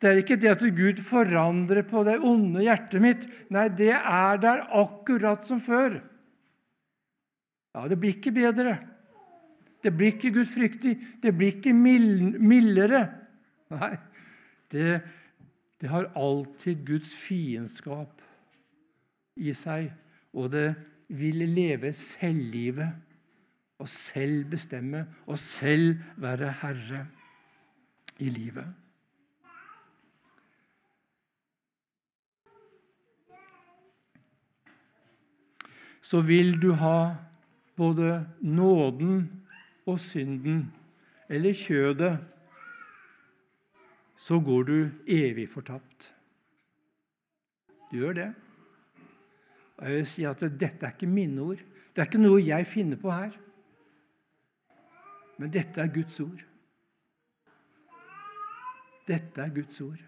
Det 0.00 0.08
er 0.08 0.20
ikke 0.22 0.38
det 0.40 0.52
at 0.52 0.64
Gud 0.76 1.00
forandrer 1.04 1.84
på 1.88 2.02
det 2.08 2.18
onde 2.24 2.64
hjertet 2.64 3.04
mitt. 3.04 3.26
Nei, 3.52 3.66
det 3.68 3.92
er 3.96 4.40
der 4.40 4.64
akkurat 4.76 5.44
som 5.44 5.60
før. 5.60 5.98
Ja, 7.76 7.84
det 7.88 7.98
blir 8.00 8.16
ikke 8.16 8.32
bedre. 8.34 8.78
Det 9.80 9.92
blir 9.96 10.14
ikke 10.14 10.32
gudfryktig. 10.34 10.94
Det 11.20 11.32
blir 11.36 11.52
ikke 11.56 11.74
mildere. 11.76 13.02
Nei, 13.72 13.92
det, 14.72 15.00
det 15.80 15.92
har 15.92 16.10
alltid 16.18 16.80
Guds 16.88 17.12
fiendskap 17.16 18.24
i 19.40 19.52
seg, 19.56 19.92
og 20.36 20.50
det 20.52 20.72
vil 21.08 21.44
leve 21.48 21.92
selvlivet 21.96 23.09
og 23.80 23.88
selv 23.88 24.44
bestemme 24.52 25.06
og 25.26 25.38
selv 25.40 25.96
være 26.20 26.52
herre 26.60 27.06
i 28.20 28.28
livet. 28.28 28.68
Så 36.00 36.20
vil 36.26 36.56
du 36.62 36.72
ha 36.74 37.14
både 37.76 38.26
nåden 38.40 39.24
og 39.86 40.00
synden, 40.00 40.72
eller 41.28 41.54
kjødet, 41.54 42.18
så 44.16 44.40
går 44.40 44.62
du 44.68 44.76
evig 45.06 45.48
fortapt. 45.48 46.10
Du 47.90 47.96
gjør 48.02 48.12
det. 48.12 48.30
Og 49.78 49.86
jeg 49.86 49.96
vil 49.96 50.06
si 50.06 50.24
at 50.28 50.42
Dette 50.60 50.86
er 50.86 50.92
ikke 50.92 51.06
mine 51.08 51.40
ord. 51.40 51.62
Det 51.94 52.02
er 52.02 52.10
ikke 52.10 52.20
noe 52.20 52.42
jeg 52.44 52.66
finner 52.68 53.00
på 53.00 53.12
her. 53.14 53.32
Men 55.40 55.48
dette 55.48 55.80
er 55.80 55.88
Guds 55.88 56.20
ord. 56.20 56.40
Dette 59.08 59.40
er 59.40 59.54
Guds 59.54 59.80
ord. 59.80 60.02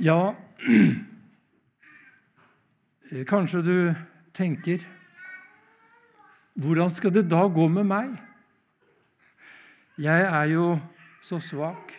Ja, 0.00 0.32
kanskje 3.34 3.60
du 3.60 3.94
tenker 4.32 4.88
Hvordan 6.60 6.90
skal 6.90 7.12
det 7.12 7.28
da 7.28 7.44
gå 7.44 7.68
med 7.68 7.84
meg? 7.84 8.16
Jeg 10.00 10.24
er 10.24 10.56
jo 10.56 10.80
så 11.20 11.40
svak. 11.40 11.92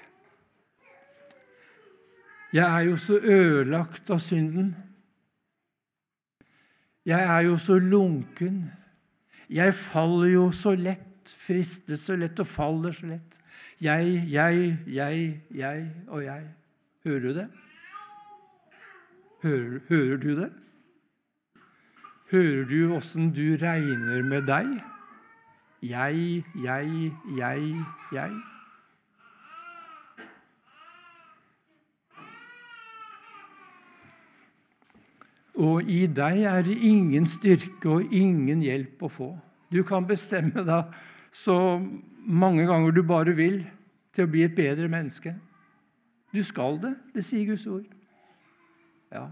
Jeg 2.53 2.65
er 2.65 2.89
jo 2.89 2.97
så 2.97 3.21
ødelagt 3.21 4.09
av 4.09 4.19
synden. 4.19 4.90
Jeg 7.05 7.21
er 7.23 7.47
jo 7.47 7.57
så 7.57 7.79
lunken. 7.79 8.65
Jeg 9.49 9.73
faller 9.73 10.29
jo 10.31 10.45
så 10.53 10.75
lett, 10.77 11.07
fristes 11.25 12.05
så 12.05 12.15
lett 12.15 12.39
og 12.39 12.47
faller 12.47 12.93
så 12.95 13.09
lett. 13.09 13.39
Jeg, 13.81 14.21
jeg, 14.29 14.77
jeg, 14.87 15.41
jeg 15.55 15.87
og 16.07 16.23
jeg. 16.23 16.45
Hører 17.03 17.19
du 17.19 17.33
det? 17.33 17.47
Hører, 19.41 19.79
hører 19.89 20.17
du 20.21 20.29
det? 20.37 20.51
Hører 22.31 22.63
du 22.69 22.93
åssen 22.95 23.31
du 23.33 23.57
regner 23.59 24.21
med 24.23 24.45
deg? 24.47 24.69
Jeg, 25.81 26.45
jeg, 26.63 27.11
jeg, 27.37 27.75
jeg. 28.13 28.31
Og 35.59 35.89
i 35.91 36.05
deg 36.07 36.43
er 36.47 36.63
det 36.63 36.77
ingen 36.87 37.27
styrke 37.27 37.89
og 37.97 38.13
ingen 38.15 38.61
hjelp 38.63 39.03
å 39.03 39.11
få. 39.11 39.29
Du 39.71 39.81
kan 39.87 40.07
bestemme 40.07 40.63
deg 40.67 40.95
så 41.31 41.55
mange 42.21 42.65
ganger 42.67 42.95
du 42.95 43.03
bare 43.07 43.35
vil 43.35 43.61
til 44.15 44.27
å 44.27 44.31
bli 44.31 44.45
et 44.45 44.55
bedre 44.55 44.87
menneske. 44.91 45.33
Du 46.31 46.39
skal 46.47 46.79
det. 46.79 46.95
Det 47.15 47.23
sier 47.27 47.47
Guds 47.49 47.67
ord. 47.67 47.87
Ja. 49.11 49.27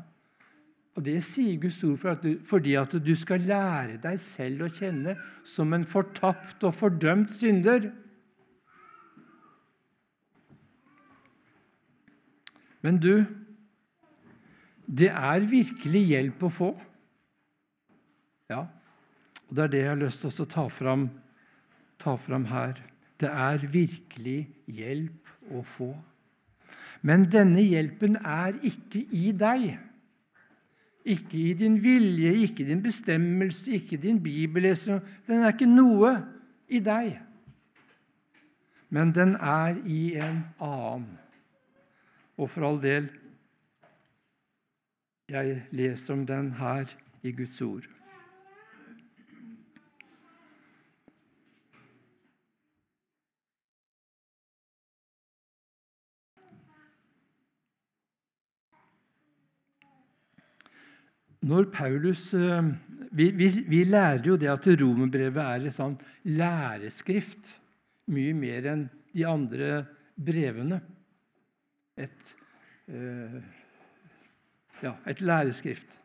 Og 0.99 1.05
Det 1.05 1.21
sier 1.23 1.59
Guds 1.61 1.79
ord 1.88 1.97
for 2.01 2.11
at 2.11 2.23
du, 2.23 2.33
fordi 2.43 2.75
at 2.75 2.91
du 2.91 3.13
skal 3.15 3.45
lære 3.47 3.99
deg 4.03 4.19
selv 4.19 4.65
å 4.65 4.71
kjenne 4.73 5.15
som 5.47 5.71
en 5.75 5.88
fortapt 5.88 6.65
og 6.67 6.75
fordømt 6.75 7.31
synder. 7.31 7.88
Men 12.83 12.99
du, 12.99 13.23
det 14.89 15.10
er 15.13 15.46
virkelig 15.46 16.01
hjelp 16.10 16.43
å 16.46 16.50
få. 16.50 16.69
Ja, 18.50 18.63
og 19.46 19.58
det 19.58 19.63
er 19.63 19.74
det 19.74 19.81
jeg 19.84 19.91
har 19.91 20.00
lyst 20.01 20.24
til 20.25 20.46
å 20.46 20.50
ta 20.50 20.65
fram, 20.74 21.10
ta 22.01 22.15
fram 22.17 22.48
her. 22.50 22.79
Det 23.19 23.29
er 23.29 23.65
virkelig 23.69 24.39
hjelp 24.65 25.53
å 25.53 25.62
få. 25.65 25.91
Men 27.05 27.27
denne 27.31 27.62
hjelpen 27.63 28.17
er 28.17 28.58
ikke 28.65 29.03
i 29.15 29.29
deg. 29.38 29.69
Ikke 31.10 31.38
i 31.39 31.53
din 31.58 31.77
vilje, 31.81 32.34
ikke 32.46 32.65
din 32.67 32.81
bestemmelse, 32.84 33.72
ikke 33.77 33.98
din 34.01 34.19
bibellesing. 34.24 35.00
Den 35.27 35.46
er 35.46 35.53
ikke 35.53 35.69
noe 35.69 36.15
i 36.69 36.81
deg. 36.84 37.15
Men 38.89 39.13
den 39.13 39.36
er 39.38 39.77
i 39.86 40.15
en 40.17 40.43
annen. 40.58 41.10
Og 42.39 42.50
for 42.50 42.65
all 42.65 42.79
del, 42.81 43.10
jeg 45.29 45.62
leser 45.71 46.13
om 46.15 46.25
den 46.25 46.51
her 46.59 46.91
i 47.24 47.31
Guds 47.36 47.62
ord. 47.62 47.88
når 61.50 61.69
Paulus 61.74 62.29
eh, 62.38 62.71
vi, 63.15 63.31
vi, 63.33 63.48
vi, 63.67 63.83
lærer 63.88 64.25
jo 64.25 64.38
det 64.39 64.51
at 64.51 64.67
romerbrevet 64.79 65.39
er 65.41 65.65
et 65.65 65.75
sånn 65.75 65.95
læreskrift. 66.29 67.55
Mye 68.13 68.36
mer 68.38 68.67
enn 68.69 68.83
de 69.15 69.25
andre 69.25 69.69
brevene. 70.13 70.77
Et, 72.00 72.29
uh, 72.93 73.39
ja, 74.83 74.95
et 75.07 75.21
læreskrift. 75.21 76.00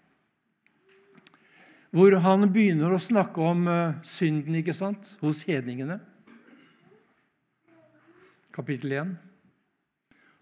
Hvor 1.95 2.17
han 2.25 2.49
begynner 2.51 2.95
å 2.95 3.03
snakke 3.03 3.43
om 3.43 3.69
uh, 3.71 3.95
synden 4.03 4.57
ikke 4.59 4.75
sant? 4.75 5.15
hos 5.23 5.45
hedningene. 5.47 6.01
Kapittel 8.55 8.97
1. 8.99 9.13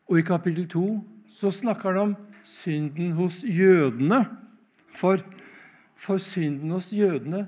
Og 0.09 0.21
i 0.21 0.25
kapittel 0.27 0.69
2 0.69 0.87
så 1.33 1.53
snakker 1.53 1.93
han 1.93 2.13
om 2.13 2.15
synden 2.45 3.13
hos 3.17 3.43
jødene 3.45 4.25
for, 4.93 5.21
for 5.97 6.21
synden 6.21 6.73
hos 6.75 6.91
jødene 6.93 7.47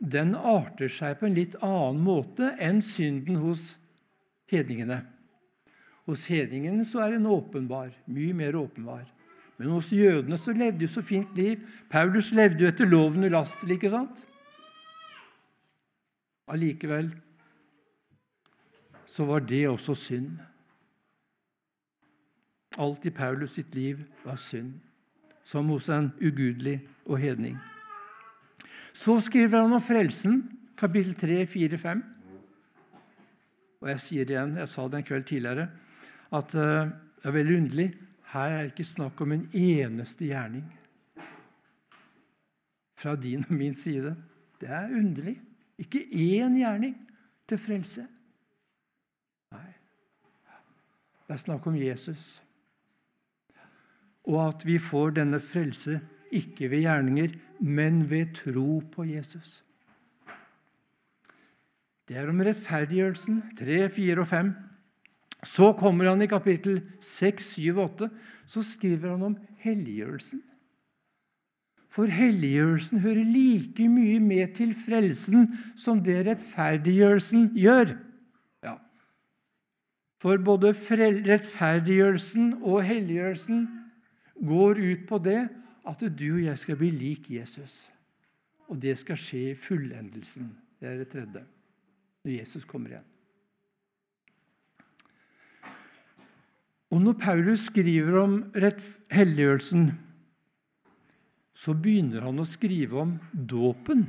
den 0.00 0.32
arter 0.34 0.88
seg 0.90 1.18
på 1.20 1.28
en 1.28 1.36
litt 1.36 1.58
annen 1.60 2.00
måte 2.02 2.54
enn 2.62 2.80
synden 2.82 3.36
hos 3.42 3.74
hedningene. 4.50 5.02
Hos 6.08 6.24
hedningene 6.30 6.86
så 6.88 7.04
er 7.04 7.14
den 7.14 7.28
åpenbar, 7.28 7.92
mye 8.10 8.34
mer 8.34 8.56
åpenbar. 8.58 9.04
Men 9.60 9.74
hos 9.74 9.90
jødene 9.92 10.38
så 10.40 10.54
levde 10.56 10.80
de 10.80 10.88
så 10.88 11.02
fint 11.04 11.34
liv. 11.36 11.60
Paulus 11.92 12.30
levde 12.32 12.64
jo 12.64 12.70
etter 12.70 12.88
loven 12.88 13.26
ulastelig, 13.28 13.76
ikke 13.76 13.90
sant? 13.92 14.22
Allikevel 16.48 17.10
så 19.04 19.26
var 19.28 19.44
det 19.44 19.66
også 19.68 19.94
synd. 19.98 20.38
Alt 22.80 23.04
i 23.04 23.12
Paulus 23.12 23.58
sitt 23.58 23.74
liv 23.76 24.00
var 24.24 24.40
synd 24.40 24.78
som 25.44 25.68
hos 25.74 25.90
en 25.92 26.08
ugudelig 26.22 26.78
og 27.04 27.18
hedning. 27.20 27.58
Så 28.96 29.18
skriver 29.20 29.60
han 29.60 29.76
om 29.76 29.82
frelsen, 29.82 30.44
kapittel 30.78 31.14
3, 31.18 31.42
4, 31.46 31.78
5. 31.78 32.04
Og 33.80 33.88
jeg 33.92 34.00
sier 34.00 34.28
det 34.28 34.38
igjen, 34.38 34.56
jeg 34.56 34.72
sa 34.72 34.86
det 34.88 35.00
en 35.00 35.08
kveld 35.08 35.26
tidligere, 35.28 35.68
at 36.32 36.54
uh, 36.54 36.88
det 37.20 37.28
er 37.28 37.36
veldig 37.36 37.56
underlig. 37.58 37.90
Her 38.30 38.54
er 38.54 38.62
det 38.62 38.72
ikke 38.74 38.86
snakk 38.86 39.20
om 39.20 39.32
en 39.34 39.46
eneste 39.56 40.28
gjerning 40.30 40.66
fra 43.00 43.16
din 43.16 43.44
og 43.48 43.54
min 43.54 43.74
side. 43.74 44.14
Det 44.60 44.68
er 44.68 44.92
underlig. 44.94 45.40
Ikke 45.78 46.04
én 46.12 46.54
gjerning 46.58 46.94
til 47.48 47.58
frelse. 47.58 48.04
Nei. 49.50 49.72
Det 51.26 51.34
er 51.34 51.42
snakk 51.42 51.66
om 51.66 51.76
Jesus 51.80 52.42
og 54.28 54.40
at 54.44 54.66
vi 54.66 54.78
får 54.78 55.16
denne 55.18 55.40
frelse 55.42 55.98
ikke 56.30 56.70
ved 56.70 56.84
gjerninger, 56.84 57.34
men 57.60 58.04
ved 58.10 58.34
tro 58.36 58.80
på 58.92 59.04
Jesus. 59.08 59.60
Det 62.08 62.18
er 62.18 62.30
om 62.30 62.42
rettferdiggjørelsen 62.42 63.42
3, 63.58 63.88
4 63.88 64.20
og 64.20 64.26
5. 64.26 64.52
Så 65.46 65.72
kommer 65.78 66.10
han 66.10 66.22
i 66.22 66.28
kapittel 66.28 66.82
6, 67.00 67.54
7 67.56 67.78
og 67.78 67.84
8. 67.86 68.10
Så 68.50 68.64
skriver 68.66 69.14
han 69.14 69.22
om 69.30 69.36
helliggjørelsen. 69.64 70.42
For 71.90 72.06
helliggjørelsen 72.06 73.00
hører 73.02 73.26
like 73.26 73.88
mye 73.90 74.20
med 74.22 74.54
til 74.58 74.74
frelsen 74.76 75.48
som 75.78 76.02
det 76.06 76.20
rettferdiggjørelsen 76.28 77.48
gjør. 77.58 77.96
Ja. 78.62 78.76
For 80.22 80.38
både 80.38 80.70
rettferdiggjørelsen 80.70 82.60
og 82.60 82.84
helliggjørelsen 82.86 83.64
går 84.46 84.84
ut 84.84 85.08
på 85.08 85.18
det 85.24 85.40
at 85.90 86.04
du 86.04 86.28
og 86.36 86.44
jeg 86.44 86.62
skal 86.62 86.78
bli 86.78 86.92
lik 86.94 87.30
Jesus. 87.34 87.88
Og 88.70 88.78
det 88.78 88.94
skal 89.00 89.18
skje 89.18 89.44
i 89.50 89.58
fullendelsen. 89.58 90.52
Det 90.78 90.88
er 90.88 91.00
det 91.02 91.10
tredje. 91.10 91.42
Når 92.22 92.36
Jesus 92.38 92.64
kommer 92.68 92.94
igjen. 92.94 93.09
Og 96.90 97.02
når 97.02 97.18
Paulus 97.22 97.68
skriver 97.68 98.16
om 98.18 98.38
helliggjørelsen, 99.14 99.90
så 101.54 101.74
begynner 101.76 102.24
han 102.24 102.40
å 102.40 102.48
skrive 102.48 102.98
om 103.02 103.12
dåpen. 103.30 104.06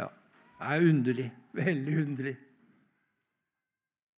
Ja, 0.00 0.08
det 0.08 0.72
er 0.72 0.88
underlig. 0.88 1.28
Veldig 1.56 1.94
underlig. 2.02 2.34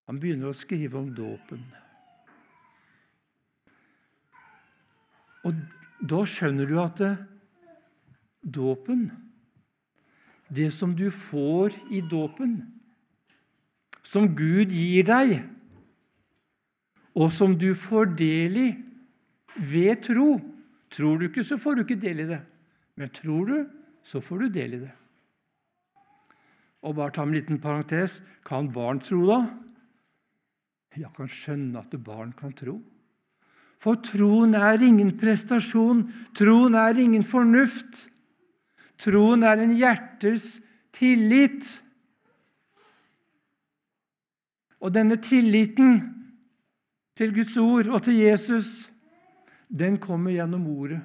Han 0.06 0.20
begynner 0.22 0.52
å 0.52 0.56
skrive 0.56 1.00
om 1.00 1.10
dåpen. 1.16 1.64
Og 5.46 5.58
da 6.06 6.22
skjønner 6.28 6.70
du 6.70 6.76
at 6.82 7.02
dåpen, 8.46 9.08
det 10.46 10.70
som 10.74 10.94
du 10.94 11.08
får 11.10 11.74
i 11.90 12.04
dåpen, 12.06 12.60
som 14.06 14.30
Gud 14.38 14.70
gir 14.70 15.06
deg, 15.08 15.38
og 17.16 17.32
som 17.32 17.56
du 17.58 17.70
får 17.78 18.12
del 18.18 18.60
i 18.60 18.68
ved 19.56 20.04
tro 20.10 20.36
Tror 20.96 21.18
du 21.18 21.26
ikke, 21.26 21.42
så 21.44 21.58
får 21.60 21.74
du 21.74 21.80
ikke 21.82 21.98
del 22.00 22.22
i 22.22 22.28
det. 22.30 22.38
Men 22.96 23.10
tror 23.12 23.48
du, 23.50 23.56
så 24.06 24.20
får 24.22 24.44
du 24.44 24.52
del 24.54 24.76
i 24.78 24.82
det. 24.84 24.92
Og 26.86 26.94
bare 26.96 27.12
ta 27.12 27.24
en 27.26 27.34
liten 27.34 27.58
parentes 27.60 28.20
kan 28.46 28.70
barn 28.72 29.02
tro, 29.02 29.18
da? 29.26 29.40
Jeg 30.96 31.10
kan 31.18 31.28
skjønne 31.28 31.82
at 31.82 31.98
barn 32.06 32.30
kan 32.38 32.54
tro. 32.56 32.78
For 33.82 33.98
troen 34.00 34.54
er 34.56 34.80
ingen 34.80 35.12
prestasjon, 35.18 36.06
troen 36.38 36.78
er 36.78 36.96
ingen 37.02 37.26
fornuft. 37.26 38.06
Troen 39.02 39.44
er 39.44 39.60
en 39.60 39.74
hjertes 39.76 40.62
tillit. 40.96 41.74
Og 44.80 44.94
denne 44.94 45.18
tilliten 45.20 45.98
til 47.16 47.32
Guds 47.34 47.56
ord 47.56 47.88
og 47.88 48.02
til 48.04 48.20
Jesus, 48.20 48.90
den 49.68 49.98
kommer 49.98 50.34
gjennom 50.34 50.66
ordet 50.70 51.00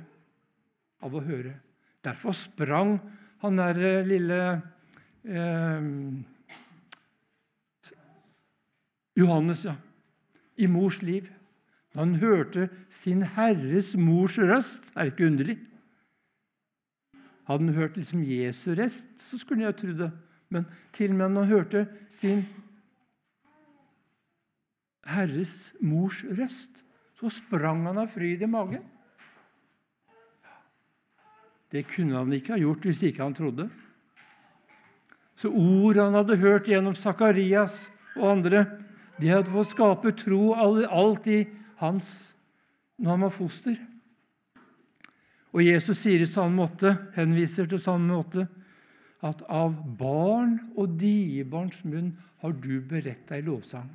av 1.02 1.16
å 1.16 1.24
høre. 1.24 1.56
Derfor 2.04 2.36
sprang 2.38 2.98
han 3.42 3.58
der 3.58 3.80
eh, 3.80 4.06
lille 4.06 4.40
eh, 5.26 5.88
Johannes 9.18 9.66
ja, 9.66 9.76
i 10.62 10.70
mors 10.70 11.02
liv. 11.06 11.30
Da 11.92 12.04
han 12.04 12.16
hørte 12.22 12.70
sin 12.94 13.26
Herres 13.36 13.94
mors 14.00 14.38
røst, 14.40 14.92
er 14.96 15.08
det 15.08 15.16
ikke 15.16 15.30
underlig? 15.32 15.58
Hadde 17.50 17.66
han 17.66 17.76
hørt 17.76 17.98
liksom 17.98 18.24
Jesu 18.24 18.72
rest, 18.78 19.10
så 19.20 19.40
skulle 19.42 19.66
jeg 19.66 19.80
tro 19.80 19.96
det. 20.06 20.12
Men 20.52 20.68
til 20.96 21.12
og 21.12 21.18
med 21.18 21.34
når 21.34 21.48
han 21.48 21.52
hørte 21.52 21.86
sin 22.12 22.46
Herres 25.14 25.74
mors 25.84 26.24
røst, 26.26 26.84
så 27.20 27.30
sprang 27.30 27.86
han 27.86 28.02
av 28.02 28.10
fryd 28.12 28.42
i 28.42 28.50
magen. 28.50 28.84
Det 31.72 31.86
kunne 31.88 32.18
han 32.20 32.34
ikke 32.36 32.56
ha 32.56 32.60
gjort 32.60 32.88
hvis 32.88 33.04
ikke 33.08 33.24
han 33.24 33.36
trodde. 33.38 33.70
Så 35.40 35.50
ord 35.50 35.98
han 35.98 36.18
hadde 36.18 36.40
hørt 36.42 36.68
gjennom 36.70 36.98
Sakarias 36.98 37.86
og 38.18 38.28
andre, 38.34 38.66
de 39.22 39.30
hadde 39.32 39.54
fått 39.54 39.72
skape 39.72 40.12
tro 40.18 40.52
alt 40.58 41.30
i 41.30 41.44
hans 41.82 42.34
når 43.02 43.16
han 43.16 43.26
var 43.26 43.34
foster. 43.34 43.78
Og 45.52 45.64
Jesus 45.66 46.00
sier 46.04 46.22
i 46.24 46.30
Salme 46.30 46.64
8, 46.64 46.94
henviser 47.18 47.68
til 47.70 47.82
Salme 47.82 48.20
8, 48.22 48.46
at 49.28 49.42
av 49.52 49.74
barn 50.00 50.56
og 50.80 50.96
diebarns 51.02 51.84
munn 51.86 52.14
har 52.42 52.56
du 52.58 52.80
beredt 52.88 53.28
deg 53.30 53.46
lovsang. 53.50 53.90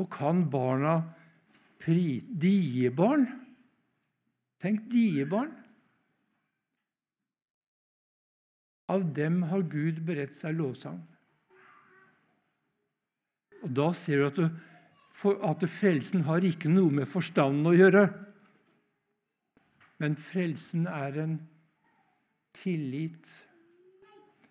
Og 0.00 0.08
kan 0.12 0.46
barna. 0.50 1.00
Diebarn? 1.82 3.26
Tenk 4.62 4.86
diebarn. 4.92 5.50
Av 8.92 9.04
dem 9.16 9.40
har 9.50 9.64
Gud 9.66 10.02
beredt 10.06 10.36
seg 10.36 10.54
lovsang. 10.58 11.00
Og 13.62 13.70
Da 13.78 13.88
ser 13.94 14.22
du 14.22 14.26
at, 14.26 14.38
du, 14.38 15.32
at 15.46 15.64
frelsen 15.70 16.24
har 16.26 16.44
ikke 16.46 16.70
noe 16.70 16.92
med 17.02 17.10
forstanden 17.10 17.70
å 17.70 17.76
gjøre. 17.76 18.06
Men 20.02 20.18
frelsen 20.18 20.88
er 20.90 21.18
en 21.22 21.36
tillit 22.58 23.30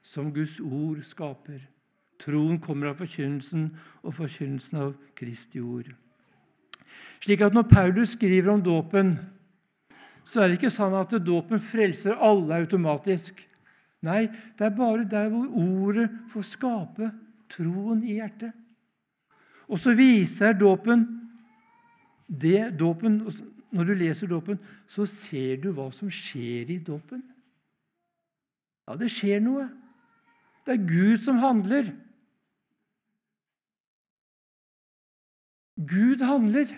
som 0.01 0.31
Guds 0.33 0.59
ord 0.63 1.03
skaper. 1.05 1.59
Troen 2.21 2.59
kommer 2.61 2.91
av 2.91 2.99
forkynnelsen, 3.01 3.69
og 4.05 4.15
forkynnelsen 4.15 4.81
av 4.83 4.95
Kristi 5.17 5.61
ord. 5.61 5.89
Slik 7.21 7.41
at 7.45 7.53
når 7.55 7.69
Paulus 7.69 8.15
skriver 8.15 8.53
om 8.53 8.63
dåpen, 8.65 9.15
så 10.23 10.41
er 10.41 10.49
det 10.49 10.59
ikke 10.59 10.73
sånn 10.73 10.95
at 10.97 11.13
dåpen 11.25 11.61
frelser 11.61 12.19
alle 12.21 12.61
automatisk. 12.61 13.41
Nei, 14.05 14.25
det 14.57 14.67
er 14.67 14.77
bare 14.77 15.05
der 15.05 15.29
hvor 15.33 15.49
ordet 15.61 16.07
får 16.31 16.47
skape 16.49 17.11
troen 17.51 18.03
i 18.05 18.17
hjertet. 18.19 18.53
Og 19.71 19.79
så 19.79 19.93
viser 19.95 20.57
dåpen 20.57 21.05
det 22.27 22.71
dåpen, 22.79 23.25
Når 23.71 23.85
du 23.87 23.93
leser 23.95 24.27
dåpen, 24.27 24.57
så 24.83 25.05
ser 25.07 25.61
du 25.63 25.69
hva 25.71 25.85
som 25.95 26.09
skjer 26.11 26.73
i 26.73 26.79
dåpen. 26.83 27.21
Ja, 28.83 28.97
det 28.99 29.07
skjer 29.07 29.39
noe. 29.39 29.69
Det 30.67 30.73
er 30.75 30.89
Gud 30.89 31.23
som 31.23 31.39
handler. 31.39 31.87
Gud 35.87 36.21
handler. 36.21 36.69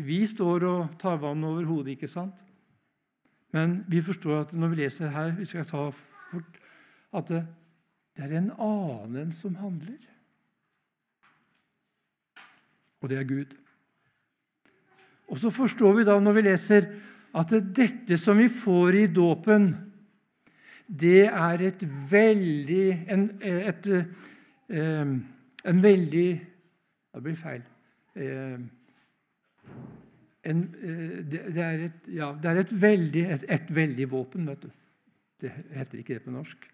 Vi 0.00 0.20
står 0.26 0.64
og 0.68 0.94
tar 1.00 1.18
vann 1.20 1.44
over 1.44 1.66
hodet, 1.68 1.96
ikke 1.96 2.08
sant? 2.08 2.44
Men 3.52 3.80
vi 3.90 4.02
forstår 4.04 4.44
at 4.44 4.52
når 4.54 4.72
vi 4.72 4.82
leser 4.84 5.10
her, 5.10 5.32
vi 5.36 5.48
skal 5.48 5.66
ta 5.66 5.88
fort, 5.90 6.60
at 7.12 7.32
det, 7.32 7.42
det 8.16 8.26
er 8.26 8.36
en 8.38 8.52
annen 8.54 9.32
som 9.34 9.58
handler. 9.58 9.98
Og 13.00 13.10
det 13.10 13.18
er 13.18 13.28
Gud. 13.28 13.56
Og 15.30 15.38
så 15.38 15.50
forstår 15.54 15.94
vi 15.98 16.06
da 16.06 16.18
når 16.20 16.36
vi 16.38 16.46
leser 16.46 16.88
at 17.38 17.54
dette 17.76 18.18
som 18.18 18.38
vi 18.38 18.48
får 18.50 18.98
i 19.04 19.06
dåpen, 19.14 19.70
det 20.86 21.26
er 21.28 21.62
et 21.62 21.82
veldig 22.10 22.86
en, 23.14 23.26
et, 23.46 23.86
eh, 24.74 25.12
en 25.70 25.82
veldig 25.82 26.30
Det 27.14 27.22
blir 27.24 27.38
feil. 27.38 27.62
Eh, 28.14 28.58
en, 30.50 30.60
eh, 30.74 31.16
det, 31.30 31.56
er 31.56 31.86
et, 31.88 32.12
ja, 32.14 32.32
det 32.42 32.50
er 32.50 32.62
et 32.62 32.74
veldig, 32.82 33.24
et, 33.36 33.46
et 33.48 33.74
veldig 33.74 34.10
våpen, 34.10 34.46
vet 34.48 34.62
du. 34.66 34.70
Det 35.40 35.50
heter 35.74 36.00
ikke 36.00 36.18
det 36.18 36.24
på 36.24 36.34
norsk. 36.34 36.66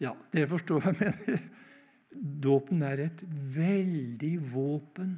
Ja, 0.00 0.12
dere 0.32 0.48
forstår 0.50 0.82
hva 0.82 0.92
jeg 0.92 1.00
mener. 1.00 1.46
Dåpen 2.46 2.84
er 2.84 3.02
et 3.06 3.24
veldig 3.56 4.34
våpen 4.52 5.16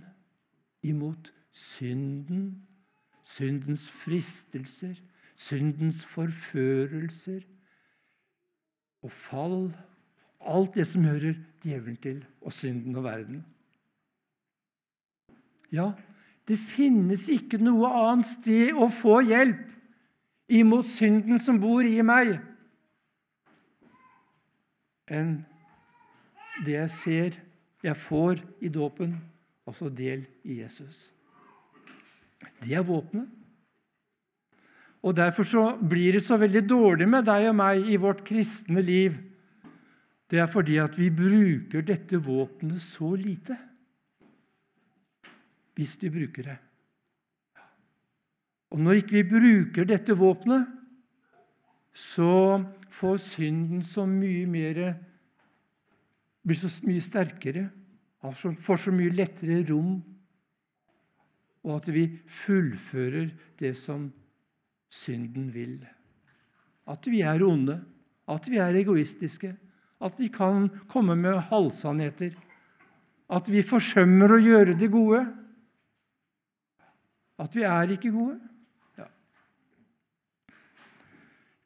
imot 0.87 1.33
synden, 1.55 2.67
syndens 3.27 3.89
fristelser, 3.91 4.99
syndens 5.39 6.05
forførelser 6.07 7.45
og 9.03 9.13
fall. 9.15 9.69
Alt 10.41 10.75
det 10.79 10.87
som 10.87 11.05
hører 11.05 11.35
djevelen 11.65 11.97
til, 11.97 12.21
og 12.41 12.53
synden 12.53 12.97
og 12.97 13.05
verden. 13.05 13.43
Ja, 15.73 15.93
det 16.49 16.57
finnes 16.59 17.27
ikke 17.29 17.59
noe 17.61 17.91
annet 17.93 18.29
sted 18.31 18.77
å 18.79 18.89
få 18.93 19.19
hjelp 19.27 19.67
imot 20.49 20.89
synden 20.89 21.41
som 21.43 21.59
bor 21.61 21.85
i 21.85 22.01
meg, 22.07 22.39
enn 25.13 25.39
det 26.65 26.75
jeg 26.75 26.93
ser 26.93 27.37
jeg 27.85 27.97
får 27.97 28.41
i 28.65 28.71
dåpen, 28.73 29.13
også 29.69 29.91
del 29.93 30.25
i 30.43 30.59
Jesus. 30.63 31.11
Det 32.59 32.75
er 32.75 32.87
våpenet. 32.87 33.29
Og 35.07 35.15
Derfor 35.15 35.47
så 35.47 35.63
blir 35.79 36.17
det 36.17 36.25
så 36.27 36.37
veldig 36.37 36.65
dårlig 36.67 37.07
med 37.09 37.29
deg 37.29 37.47
og 37.53 37.55
meg 37.61 37.87
i 37.87 37.97
vårt 38.01 38.25
kristne 38.27 38.83
liv. 38.83 39.15
Det 40.29 40.39
er 40.43 40.49
fordi 40.51 40.77
at 40.77 40.99
vi 40.99 41.09
bruker 41.15 41.85
dette 41.87 42.21
våpenet 42.21 42.83
så 42.85 43.15
lite. 43.17 43.57
Hvis 45.79 45.97
vi 46.03 46.11
bruker 46.13 46.51
det. 46.51 46.59
Og 48.69 48.81
når 48.85 49.01
ikke 49.01 49.23
vi 49.23 49.29
bruker 49.31 49.89
dette 49.89 50.17
våpenet, 50.19 50.67
så 51.93 52.61
får 52.93 53.17
synden 53.25 53.83
så 53.83 54.07
mye 54.07 54.47
mer 54.47 54.83
Blir 56.49 56.57
så 56.57 56.71
mye 56.87 57.03
sterkere, 57.03 57.67
får 58.25 58.79
så 58.81 58.93
mye 58.95 59.13
lettere 59.13 59.59
rom, 59.69 59.99
og 61.67 61.73
at 61.75 61.91
vi 61.93 62.07
fullfører 62.25 63.35
det 63.61 63.75
som 63.77 64.07
synden 64.89 65.51
vil. 65.53 65.75
At 66.89 67.05
vi 67.11 67.21
er 67.21 67.45
onde, 67.45 67.77
at 68.33 68.49
vi 68.49 68.63
er 68.65 68.81
egoistiske, 68.81 69.51
at 70.01 70.21
vi 70.21 70.29
kan 70.31 70.69
komme 70.91 71.17
med 71.19 71.41
halvsannheter. 71.51 72.37
At 73.29 73.49
vi 73.51 73.63
forsømmer 73.67 74.37
å 74.37 74.41
gjøre 74.41 74.77
det 74.79 74.89
gode. 74.93 75.25
At 77.39 77.55
vi 77.55 77.67
er 77.67 77.95
ikke 77.95 78.13
gode. 78.15 78.39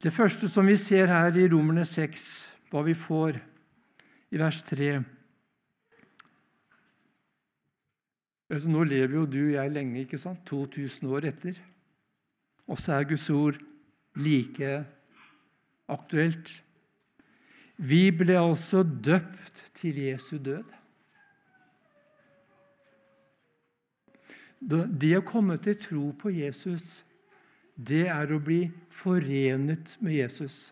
Det 0.02 0.10
første 0.10 0.48
som 0.50 0.66
vi 0.66 0.74
ser 0.80 1.06
her 1.06 1.36
i 1.38 1.46
Romerne 1.46 1.84
6, 1.86 2.22
hva 2.72 2.80
vi 2.82 2.94
får 2.98 3.36
i 4.34 4.40
vers 4.40 4.58
3 4.66 4.88
altså, 8.50 8.72
Nå 8.72 8.82
lever 8.88 9.14
jo 9.14 9.28
du 9.30 9.38
og 9.44 9.54
jeg 9.54 9.74
lenge, 9.76 10.02
ikke 10.02 10.18
sant? 10.18 10.42
2000 10.48 11.06
år 11.06 11.28
etter. 11.30 11.60
Og 12.66 12.80
så 12.82 12.96
er 12.96 13.06
Guds 13.12 13.28
ord 13.30 13.60
like 14.18 14.72
aktuelt. 15.92 16.50
Vi 17.82 18.10
ble 18.14 18.36
altså 18.38 18.82
døpt 18.82 19.64
til 19.74 19.98
Jesu 20.04 20.36
død. 20.38 20.68
Det 24.62 25.16
å 25.18 25.24
komme 25.26 25.56
til 25.58 25.74
tro 25.82 26.04
på 26.14 26.30
Jesus 26.30 27.02
det 27.74 28.04
er 28.12 28.30
å 28.30 28.38
bli 28.42 28.66
forenet 28.92 29.96
med 30.04 30.14
Jesus. 30.20 30.70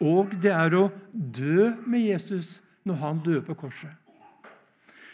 Og 0.00 0.32
det 0.40 0.52
er 0.54 0.76
å 0.78 0.86
dø 1.12 1.72
med 1.84 2.06
Jesus 2.06 2.60
når 2.88 3.00
han 3.02 3.20
døde 3.24 3.44
på 3.44 3.58
korset. 3.66 3.92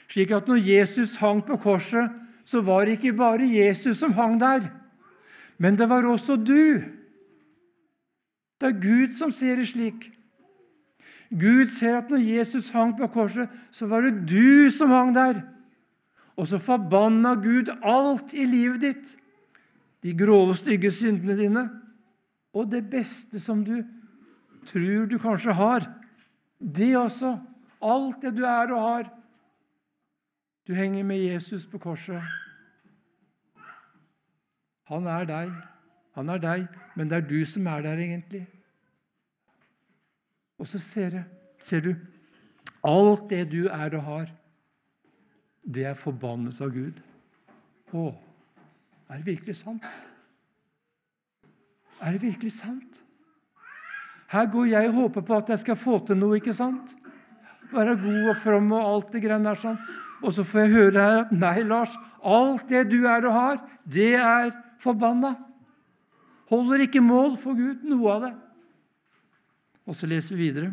Slik 0.07 0.31
at 0.31 0.46
når 0.46 0.62
Jesus 0.62 1.16
hang 1.18 1.40
på 1.42 1.59
korset, 1.59 2.12
så 2.46 2.62
var 2.62 2.87
det 2.87 3.00
ikke 3.00 3.16
bare 3.18 3.48
Jesus 3.50 3.98
som 3.98 4.14
hang 4.14 4.37
der, 4.38 4.68
men 5.59 5.74
det 5.74 5.88
var 5.90 6.07
også 6.07 6.37
du. 6.38 6.79
Det 8.61 8.71
er 8.71 8.81
Gud 8.81 9.16
som 9.19 9.33
ser 9.35 9.61
det 9.61 9.69
slik. 9.69 10.09
Gud 11.31 11.69
ser 11.75 11.99
at 11.99 12.11
når 12.11 12.23
Jesus 12.23 12.71
hang 12.71 12.95
på 12.99 13.09
korset, 13.12 13.51
så 13.71 13.88
var 13.90 14.07
det 14.07 14.27
du 14.31 14.71
som 14.71 14.92
hang 14.95 15.12
der. 15.14 15.42
Og 16.37 16.49
så 16.49 16.61
forbanna 16.61 17.35
Gud 17.40 17.73
alt 17.83 18.35
i 18.35 18.47
livet 18.47 18.81
ditt. 18.85 19.16
De 20.05 20.14
grove, 20.14 20.55
stygge 20.57 20.92
syndene 20.92 21.37
dine. 21.37 21.66
Og 22.55 22.71
det 22.71 22.85
beste 22.90 23.40
som 23.40 23.64
du 23.64 23.81
tror 24.69 25.07
du 25.11 25.19
kanskje 25.19 25.57
har. 25.57 25.87
Det 26.61 26.95
også. 26.97 27.37
Alt 27.83 28.23
det 28.23 28.37
du 28.37 28.45
er 28.45 28.73
og 28.73 28.81
har. 28.81 29.12
Du 30.66 30.75
henger 30.75 31.05
med 31.05 31.19
Jesus 31.19 31.66
på 31.66 31.79
korset. 31.79 32.23
Han 34.90 35.07
er 35.07 35.27
deg. 35.27 35.51
Han 36.16 36.33
er 36.33 36.40
deg, 36.40 36.66
men 36.96 37.09
det 37.11 37.18
er 37.18 37.29
du 37.29 37.38
som 37.48 37.66
er 37.68 37.85
der, 37.85 38.00
egentlig. 38.00 38.46
Og 40.57 40.68
så 40.68 40.81
ser, 40.81 41.18
jeg, 41.18 41.24
ser 41.61 41.85
du 41.85 41.92
alt 42.87 43.26
det 43.31 43.42
du 43.52 43.66
er 43.68 43.96
og 43.98 44.05
har, 44.07 44.31
det 45.66 45.85
er 45.90 45.98
forbannet 45.98 46.61
av 46.62 46.70
Gud. 46.72 47.00
Å, 47.92 48.05
er 49.11 49.18
det 49.20 49.26
virkelig 49.26 49.59
sant? 49.61 49.87
Er 52.00 52.14
det 52.14 52.22
virkelig 52.22 52.52
sant? 52.55 53.02
Her 54.31 54.48
går 54.50 54.70
jeg 54.72 54.88
og 54.90 55.00
håper 55.00 55.24
på 55.26 55.37
at 55.37 55.52
jeg 55.52 55.62
skal 55.62 55.79
få 55.79 55.98
til 56.07 56.18
noe, 56.18 56.38
ikke 56.40 56.55
sant? 56.57 56.96
Være 57.72 57.96
god 58.00 58.31
og 58.33 58.38
from 58.40 58.72
og 58.74 58.88
alt 58.94 59.12
det 59.14 59.22
greiene 59.24 59.50
der 59.50 59.61
sånn. 59.61 59.79
Og 60.24 60.33
så 60.33 60.46
får 60.46 60.64
jeg 60.64 60.74
høre 60.74 61.02
her 61.02 61.20
at 61.24 61.35
nei, 61.35 61.59
Lars, 61.66 61.94
alt 62.24 62.66
det 62.70 62.87
du 62.90 63.02
er 63.05 63.26
og 63.29 63.37
har, 63.37 63.61
det 63.85 64.14
er 64.16 64.55
forbanna. 64.83 65.35
Holder 66.50 66.85
ikke 66.87 67.02
mål 67.02 67.35
for 67.40 67.59
Gud, 67.59 67.82
noe 67.88 68.12
av 68.12 68.26
det. 68.26 68.32
Og 69.87 69.96
så 69.98 70.09
leser 70.11 70.35
vi 70.35 70.48
videre, 70.48 70.72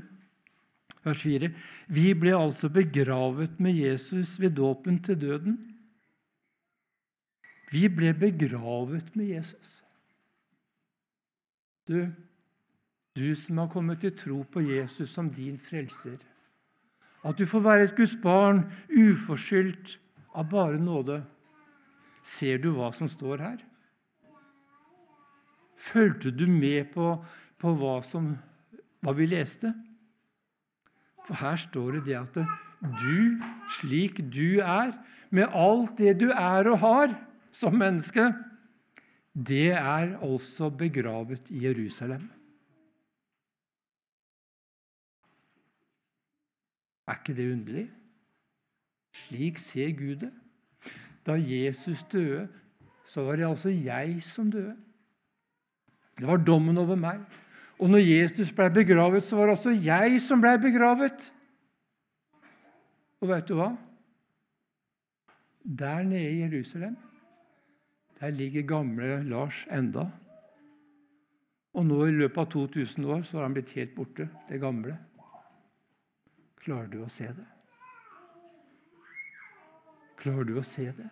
vers 1.05 1.21
4. 1.21 1.49
Vi 1.93 2.11
ble 2.17 2.33
altså 2.37 2.69
begravet 2.73 3.59
med 3.61 3.77
Jesus 3.77 4.37
ved 4.41 4.55
dåpen 4.57 4.99
til 5.05 5.19
døden. 5.21 5.57
Vi 7.73 7.87
ble 7.89 8.13
begravet 8.17 9.15
med 9.17 9.33
Jesus. 9.33 9.79
Du, 11.89 12.05
du 13.17 13.33
som 13.35 13.59
har 13.63 13.71
kommet 13.73 14.01
til 14.01 14.13
tro 14.17 14.43
på 14.49 14.61
Jesus 14.65 15.09
som 15.13 15.29
din 15.33 15.57
frelser. 15.59 16.21
At 17.23 17.39
du 17.39 17.45
får 17.49 17.63
være 17.65 17.87
et 17.87 17.97
Guds 17.97 18.15
barn 18.21 18.65
uforskyldt 18.89 19.97
av 20.37 20.49
bare 20.51 20.79
nåde. 20.79 21.21
Ser 22.23 22.61
du 22.61 22.71
hva 22.75 22.91
som 22.95 23.09
står 23.11 23.41
her? 23.43 23.61
Fulgte 25.83 26.31
du 26.31 26.45
med 26.47 26.93
på, 26.93 27.17
på 27.59 27.73
hva, 27.79 27.97
som, 28.07 28.33
hva 29.03 29.13
vi 29.17 29.27
leste? 29.27 29.73
For 31.27 31.39
her 31.39 31.59
står 31.59 31.97
det 31.97 32.03
det 32.07 32.19
at 32.19 32.39
du, 32.99 33.39
slik 33.79 34.21
du 34.31 34.61
er, 34.63 34.93
med 35.33 35.51
alt 35.55 35.97
det 35.97 36.17
du 36.21 36.29
er 36.29 36.69
og 36.71 36.79
har 36.83 37.15
som 37.53 37.75
menneske, 37.79 38.29
det 39.33 39.73
er 39.73 40.13
altså 40.21 40.69
begravet 40.69 41.49
i 41.49 41.63
Jerusalem. 41.65 42.27
Er 47.09 47.19
ikke 47.19 47.35
det 47.35 47.49
underlig? 47.51 47.87
Slik 49.13 49.59
ser 49.59 49.91
Gud 49.97 50.15
det. 50.23 50.31
Da 51.25 51.35
Jesus 51.39 52.03
døde, 52.11 52.47
så 53.05 53.23
var 53.25 53.35
det 53.35 53.47
altså 53.47 53.69
jeg 53.69 54.21
som 54.23 54.51
døde. 54.51 54.75
Det 56.17 56.27
var 56.29 56.41
dommen 56.45 56.77
over 56.77 56.99
meg. 56.99 57.21
Og 57.81 57.89
når 57.89 58.03
Jesus 58.05 58.51
ble 58.55 58.69
begravet, 58.73 59.25
så 59.25 59.37
var 59.37 59.49
det 59.49 59.57
også 59.57 59.73
jeg 59.75 60.19
som 60.21 60.41
ble 60.43 60.53
begravet. 60.61 61.31
Og 63.23 63.31
vet 63.31 63.47
du 63.49 63.55
hva? 63.57 63.71
Der 65.63 66.03
nede 66.03 66.29
i 66.29 66.41
Jerusalem, 66.43 66.97
der 68.19 68.35
ligger 68.35 68.67
gamle 68.67 69.23
Lars 69.23 69.63
enda. 69.71 70.09
Og 71.73 71.87
nå 71.87 72.03
i 72.05 72.13
løpet 72.13 72.37
av 72.37 72.51
2000 72.51 73.09
år 73.09 73.23
så 73.25 73.39
har 73.39 73.47
han 73.47 73.55
blitt 73.55 73.73
helt 73.79 73.95
borte, 73.95 74.27
det 74.49 74.61
gamle. 74.61 74.97
Klarer 76.63 76.91
du 76.91 77.01
å 77.03 77.09
se 77.11 77.25
det? 77.25 77.47
Klarer 80.21 80.47
du 80.47 80.59
å 80.59 80.67
se 80.67 80.85
det? 80.95 81.09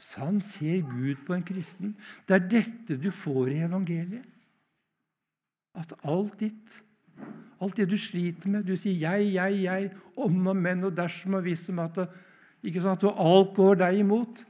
Sånn 0.00 0.38
ser 0.40 0.80
Gud 0.88 1.26
på 1.26 1.34
en 1.36 1.44
kristen. 1.44 1.92
Det 2.24 2.38
er 2.38 2.46
dette 2.48 2.96
du 2.96 3.10
får 3.12 3.52
i 3.52 3.58
evangeliet. 3.66 4.24
At 5.76 5.92
alt 6.08 6.38
ditt, 6.40 6.80
alt 7.60 7.76
det 7.76 7.86
du 7.90 7.98
sliter 8.00 8.48
med 8.50 8.64
Du 8.66 8.74
sier 8.76 8.96
'jeg, 8.96 9.32
jeg, 9.34 9.62
jeg', 9.62 9.92
om 10.16 10.46
og 10.46 10.56
men 10.56 10.84
og 10.84 10.96
dersom 10.96 11.34
og 11.34 11.42
hvis 11.42 11.68
om 11.68 11.78
at 11.78 12.08
ikke 12.64 12.80
sånn 12.80 12.96
at 12.96 13.04
alt 13.04 13.54
går 13.54 13.76
deg 13.76 14.00
imot. 14.00 14.44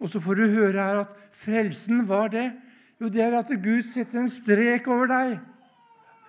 Og 0.00 0.08
så 0.08 0.20
får 0.20 0.34
du 0.34 0.54
høre 0.54 0.82
her 0.82 1.00
at 1.00 1.16
frelsen 1.32 2.04
var 2.08 2.28
det. 2.28 2.52
Jo, 3.00 3.08
det 3.08 3.22
er 3.22 3.38
at 3.38 3.48
Gud 3.62 3.82
setter 3.82 4.20
en 4.20 4.28
strek 4.28 4.88
over 4.88 5.06
deg. 5.06 5.38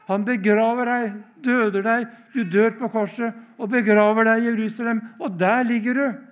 Han 0.08 0.24
begraver 0.24 0.86
deg, 0.86 1.18
døder 1.44 1.84
deg, 1.84 2.08
du 2.34 2.44
dør 2.48 2.78
på 2.80 2.88
korset 2.88 3.36
og 3.58 3.70
begraver 3.70 4.24
deg 4.24 4.44
i 4.44 4.48
Jerusalem, 4.48 5.02
og 5.20 5.36
der 5.40 5.64
ligger 5.68 5.94
du. 5.94 6.27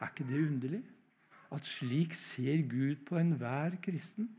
Er 0.00 0.10
ikke 0.10 0.28
det 0.28 0.46
underlig? 0.46 0.82
At 1.52 1.66
slik 1.66 2.14
ser 2.14 2.62
Gud 2.70 3.02
på 3.06 3.18
enhver 3.18 3.76
kristen. 3.82 4.30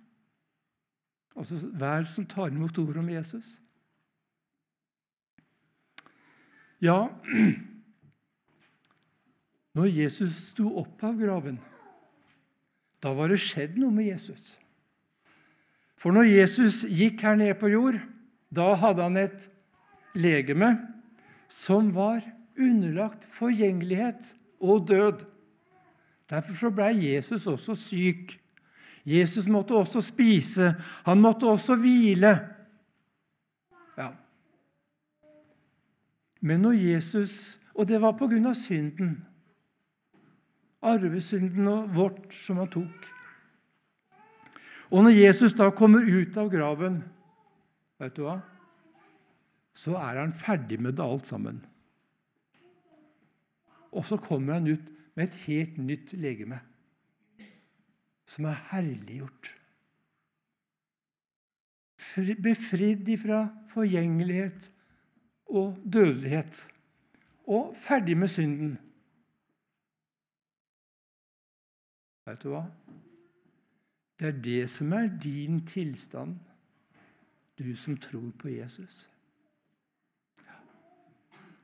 Altså 1.36 1.56
hver 1.56 2.08
som 2.10 2.26
tar 2.26 2.52
imot 2.52 2.80
ordet 2.80 2.98
om 2.98 3.10
Jesus. 3.10 3.62
Ja, 6.82 7.08
når 9.78 9.86
Jesus 9.86 10.34
sto 10.50 10.72
opp 10.82 11.04
av 11.06 11.20
graven, 11.20 11.60
da 13.02 13.14
var 13.18 13.32
det 13.32 13.40
skjedd 13.42 13.78
noe 13.80 13.94
med 13.94 14.10
Jesus. 14.10 14.56
For 16.02 16.14
når 16.14 16.32
Jesus 16.32 16.82
gikk 16.90 17.22
her 17.22 17.38
nede 17.38 17.58
på 17.62 17.70
jord, 17.70 18.00
da 18.50 18.74
hadde 18.82 19.06
han 19.06 19.20
et 19.22 19.46
legeme 20.18 20.74
som 21.52 21.92
var 21.94 22.24
underlagt 22.58 23.28
forgjengelighet 23.30 24.34
og 24.62 24.88
død. 24.90 25.26
Derfor 26.32 26.56
så 26.56 26.72
ble 26.72 26.90
Jesus 26.96 27.48
også 27.48 27.76
syk. 27.76 28.38
Jesus 29.06 29.48
måtte 29.52 29.76
også 29.76 30.02
spise. 30.02 30.74
Han 31.06 31.22
måtte 31.22 31.50
også 31.50 31.76
hvile. 31.76 32.32
Ja. 33.98 34.12
Men 36.42 36.60
når 36.60 36.72
Jesus 36.72 37.58
Og 37.74 37.88
det 37.88 38.02
var 38.02 38.12
på 38.20 38.28
grunn 38.28 38.46
av 38.46 38.54
synden. 38.60 39.14
Arvesynden 40.84 41.68
og 41.72 41.86
vårt 41.96 42.34
som 42.36 42.58
han 42.60 42.68
tok. 42.68 43.06
Og 44.92 45.06
når 45.06 45.16
Jesus 45.16 45.56
da 45.56 45.70
kommer 45.72 46.04
ut 46.04 46.36
av 46.38 46.50
graven, 46.52 46.98
vet 47.96 48.18
du 48.18 48.26
hva? 48.26 48.42
så 49.74 49.96
er 49.98 50.20
han 50.20 50.34
ferdig 50.36 50.80
med 50.82 50.98
det 50.98 51.06
alt 51.06 51.28
sammen. 51.28 51.62
Og 53.92 54.06
så 54.08 54.18
kommer 54.22 54.60
han 54.60 54.68
ut 54.68 54.92
med 55.16 55.28
et 55.28 55.40
helt 55.46 55.78
nytt 55.78 56.14
legeme, 56.14 56.60
som 58.26 58.48
er 58.48 58.62
herliggjort. 58.72 59.56
Befridd 62.44 63.10
ifra 63.12 63.44
forgjengelighet 63.72 64.72
og 65.52 65.78
dødelighet. 65.94 66.68
Og 67.52 67.76
ferdig 67.76 68.18
med 68.18 68.28
synden. 68.32 68.78
Vet 72.26 72.44
du 72.44 72.52
hva? 72.54 72.66
Det 74.20 74.30
er 74.30 74.42
det 74.46 74.64
som 74.70 74.94
er 74.94 75.10
din 75.24 75.64
tilstand, 75.66 76.38
du 77.60 77.76
som 77.76 77.98
tror 77.98 78.30
på 78.40 78.52
Jesus. 78.54 79.08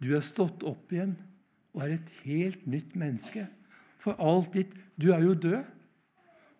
Du 0.01 0.11
er 0.15 0.25
stått 0.25 0.65
opp 0.67 0.91
igjen 0.93 1.15
og 1.77 1.83
er 1.85 1.93
et 1.93 2.09
helt 2.25 2.67
nytt 2.67 2.95
menneske. 2.97 3.45
For 4.01 4.17
alt 4.17 4.55
ditt 4.57 4.73
Du 4.97 5.11
er 5.13 5.21
jo 5.21 5.35
død. 5.37 5.63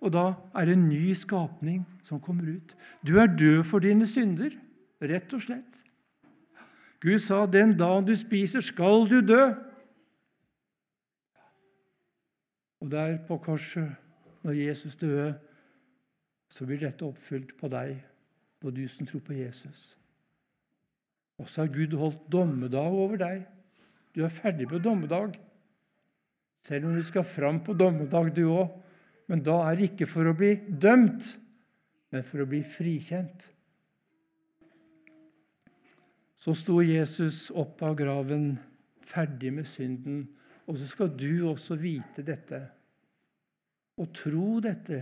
Og 0.05 0.13
da 0.13 0.33
er 0.53 0.65
det 0.69 0.75
en 0.77 0.89
ny 0.89 1.13
skapning 1.17 1.87
som 2.05 2.21
kommer 2.21 2.45
ut. 2.45 2.75
Du 3.01 3.17
er 3.17 3.25
død 3.25 3.63
for 3.65 3.81
dine 3.81 4.05
synder, 4.05 4.53
rett 5.01 5.33
og 5.33 5.41
slett. 5.41 5.81
Gud 7.01 7.19
sa, 7.19 7.45
'Den 7.45 7.77
dagen 7.77 8.05
du 8.05 8.15
spiser, 8.15 8.61
skal 8.61 9.09
du 9.09 9.21
dø'. 9.21 9.55
Og 12.79 12.91
der 12.91 13.17
på 13.27 13.37
korset, 13.37 13.95
når 14.43 14.51
Jesus 14.51 14.95
døde, 14.95 15.39
så 16.49 16.65
blir 16.65 16.79
dette 16.79 17.05
oppfylt 17.05 17.57
på 17.57 17.67
deg, 17.67 18.03
på 18.61 18.69
du 18.69 18.87
som 18.87 19.07
tror 19.07 19.19
på 19.19 19.33
Jesus. 19.33 19.97
Og 21.37 21.49
så 21.49 21.61
har 21.61 21.73
Gud 21.73 21.97
holdt 21.97 22.31
dommedag 22.31 22.91
over 22.91 23.17
deg. 23.17 23.45
Du 24.17 24.23
er 24.25 24.33
ferdig 24.33 24.65
på 24.65 24.79
dommedag. 24.81 25.35
Selv 26.65 26.87
om 26.89 26.95
du 26.97 27.03
skal 27.05 27.21
fram 27.21 27.59
på 27.61 27.75
dommedag, 27.77 28.31
du 28.33 28.47
òg. 28.49 28.71
Men 29.29 29.43
da 29.45 29.59
er 29.67 29.77
det 29.77 29.91
ikke 29.91 30.07
for 30.09 30.25
å 30.25 30.33
bli 30.33 30.55
dømt, 30.65 31.35
men 32.09 32.25
for 32.25 32.41
å 32.41 32.49
bli 32.49 32.63
frikjent. 32.65 33.51
så 36.47 36.53
sto 36.55 36.77
Jesus 36.79 37.49
opp 37.51 37.81
av 37.83 37.97
graven, 37.99 38.53
ferdig 39.03 39.49
med 39.51 39.67
synden. 39.67 40.21
Og 40.69 40.77
så 40.79 40.85
skal 40.87 41.09
du 41.11 41.47
også 41.49 41.75
vite 41.81 42.23
dette, 42.23 42.61
og 43.99 44.13
tro 44.15 44.61
dette, 44.63 45.01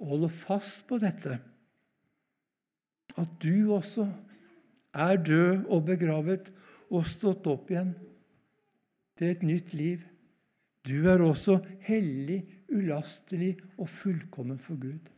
og 0.00 0.14
holde 0.14 0.30
fast 0.34 0.82
på 0.88 0.98
dette. 0.98 1.36
At 3.14 3.36
du 3.44 3.70
også 3.76 4.08
er 4.96 5.22
død 5.22 5.68
og 5.68 5.84
begravet 5.86 6.50
og 6.90 7.06
stått 7.06 7.46
opp 7.52 7.70
igjen 7.70 7.92
til 9.18 9.30
et 9.30 9.42
nytt 9.42 9.74
liv. 9.74 9.98
Du 10.88 11.08
er 11.08 11.22
også 11.22 11.60
hellig, 11.80 12.42
ulastelig 12.72 13.56
og 13.78 13.88
fullkommen 13.88 14.58
for 14.58 14.80
Gud. 14.80 15.10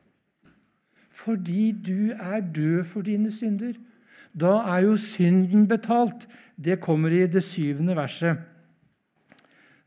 Fordi 1.10 1.72
du 1.72 2.10
er 2.12 2.40
død 2.40 2.84
for 2.84 3.00
dine 3.00 3.32
synder. 3.32 3.72
Da 4.40 4.46
er 4.46 4.78
jo 4.78 4.96
synden 4.96 5.68
betalt. 5.68 6.28
Det 6.64 6.80
kommer 6.80 7.08
i 7.08 7.26
det 7.26 7.42
syvende 7.42 7.96
verset. 7.96 8.36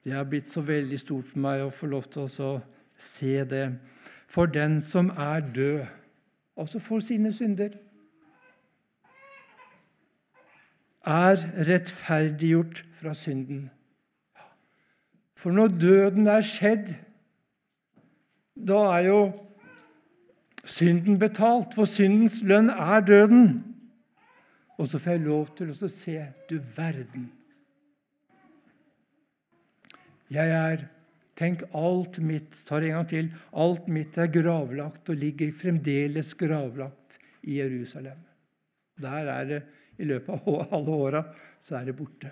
Det 0.03 0.13
har 0.13 0.23
blitt 0.23 0.47
så 0.49 0.61
veldig 0.61 0.99
stort 0.99 1.27
for 1.27 1.39
meg 1.43 1.65
å 1.65 1.73
få 1.73 1.89
lov 1.91 2.07
til 2.07 2.23
å 2.23 2.51
se 2.97 3.43
det. 3.43 3.65
For 4.31 4.47
den 4.47 4.79
som 4.81 5.09
er 5.09 5.43
død, 5.55 5.83
også 6.55 6.79
for 6.79 7.03
sine 7.03 7.33
synder, 7.35 7.75
er 11.07 11.43
rettferdiggjort 11.67 12.85
fra 12.93 13.13
synden. 13.13 13.67
For 15.37 15.53
når 15.53 15.75
døden 15.77 16.27
er 16.31 16.45
skjedd, 16.45 16.95
da 18.57 18.79
er 18.97 19.07
jo 19.11 19.19
synden 20.65 21.19
betalt, 21.21 21.77
for 21.77 21.89
syndens 21.89 22.39
lønn 22.47 22.71
er 22.73 23.05
døden. 23.05 23.47
Og 24.77 24.89
så 24.89 24.99
får 25.01 25.17
jeg 25.17 25.25
lov 25.27 25.49
til 25.57 25.73
å 25.73 25.89
se 25.93 26.17
du 26.49 26.57
verden. 26.75 27.29
Jeg 30.33 30.51
er 30.51 30.87
Tenk, 31.37 31.67
alt 31.77 32.17
mitt 32.25 32.55
tar 32.65 32.81
en 32.81 32.95
gang 32.95 33.09
til, 33.11 33.27
alt 33.53 33.85
mitt 33.93 34.15
er 34.17 34.31
gravlagt 34.33 35.11
og 35.13 35.19
ligger 35.21 35.51
fremdeles 35.53 36.31
gravlagt 36.33 37.19
i 37.45 37.59
Jerusalem. 37.59 38.17
Der 38.97 39.29
er 39.29 39.45
det 39.45 39.59
i 40.01 40.07
løpet 40.09 40.47
av 40.47 40.73
alle 40.79 40.95
åra 40.95 41.21
så 41.61 41.77
er 41.77 41.91
det 41.91 41.97
borte. 41.99 42.31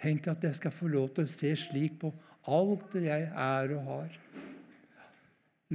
Tenk 0.00 0.30
at 0.32 0.44
jeg 0.46 0.56
skal 0.56 0.72
få 0.72 0.88
lov 0.88 1.10
til 1.14 1.26
å 1.26 1.30
se 1.30 1.52
slik 1.60 1.98
på 2.00 2.12
alt 2.48 2.86
det 2.94 3.04
jeg 3.04 3.26
er 3.28 3.74
og 3.76 3.88
har. 3.90 4.14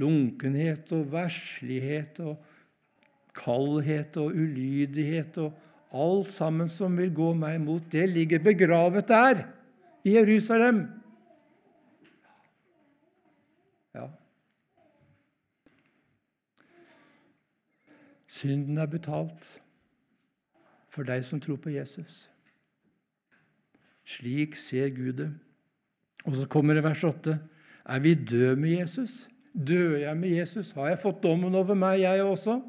Lunkenhet 0.02 0.90
og 0.96 1.06
verslighet 1.12 2.18
og 2.24 2.42
kaldhet 3.36 4.18
og 4.20 4.34
ulydighet 4.34 5.38
og 5.44 5.62
alt 5.96 6.32
sammen 6.34 6.68
som 6.72 6.96
vil 6.98 7.12
gå 7.14 7.30
meg 7.38 7.60
imot, 7.60 7.86
det 7.92 8.08
ligger 8.10 8.42
begravet 8.42 9.06
der, 9.08 9.44
i 10.06 10.12
Jerusalem. 10.14 10.84
Ja. 13.94 14.06
Synden 18.26 18.78
er 18.78 18.90
betalt 18.90 19.48
for 20.92 21.06
deg 21.06 21.24
som 21.26 21.40
tror 21.42 21.58
på 21.62 21.72
Jesus. 21.74 22.26
Slik 24.06 24.56
ser 24.58 24.92
Gud 24.94 25.18
det. 25.18 25.30
Og 26.26 26.36
så 26.38 26.46
kommer 26.50 26.78
det 26.78 26.84
vers 26.86 27.02
8. 27.04 27.38
Er 27.86 28.02
vi 28.02 28.14
døde 28.14 28.56
med 28.58 28.78
Jesus? 28.78 29.26
Dør 29.52 29.96
jeg 29.98 30.16
med 30.18 30.34
Jesus? 30.36 30.72
Har 30.76 30.90
jeg 30.92 31.02
fått 31.02 31.22
dommen 31.22 31.54
over 31.54 31.74
meg, 31.78 32.00
jeg 32.02 32.22
også? 32.22 32.60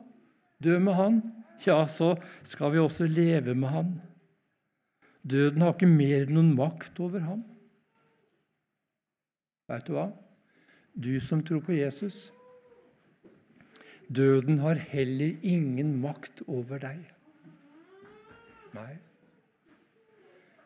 Død 0.63 0.79
med 0.79 0.93
Han? 0.97 1.21
Ja, 1.65 1.85
så 1.89 2.15
skal 2.45 2.71
vi 2.73 2.81
også 2.81 3.05
leve 3.09 3.55
med 3.57 3.69
Han. 3.69 3.95
Døden 5.27 5.61
har 5.61 5.73
ikke 5.73 5.89
mer 5.89 6.29
noen 6.31 6.53
makt 6.55 6.99
over 7.03 7.23
ham. 7.25 7.41
Veit 9.67 9.87
du 9.89 9.97
hva? 9.97 10.05
Du 10.95 11.11
som 11.19 11.41
tror 11.43 11.65
på 11.65 11.75
Jesus. 11.75 12.29
Døden 14.07 14.61
har 14.63 14.79
heller 14.93 15.35
ingen 15.43 15.97
makt 15.99 16.45
over 16.47 16.79
deg. 16.79 17.01
Nei. 18.77 18.93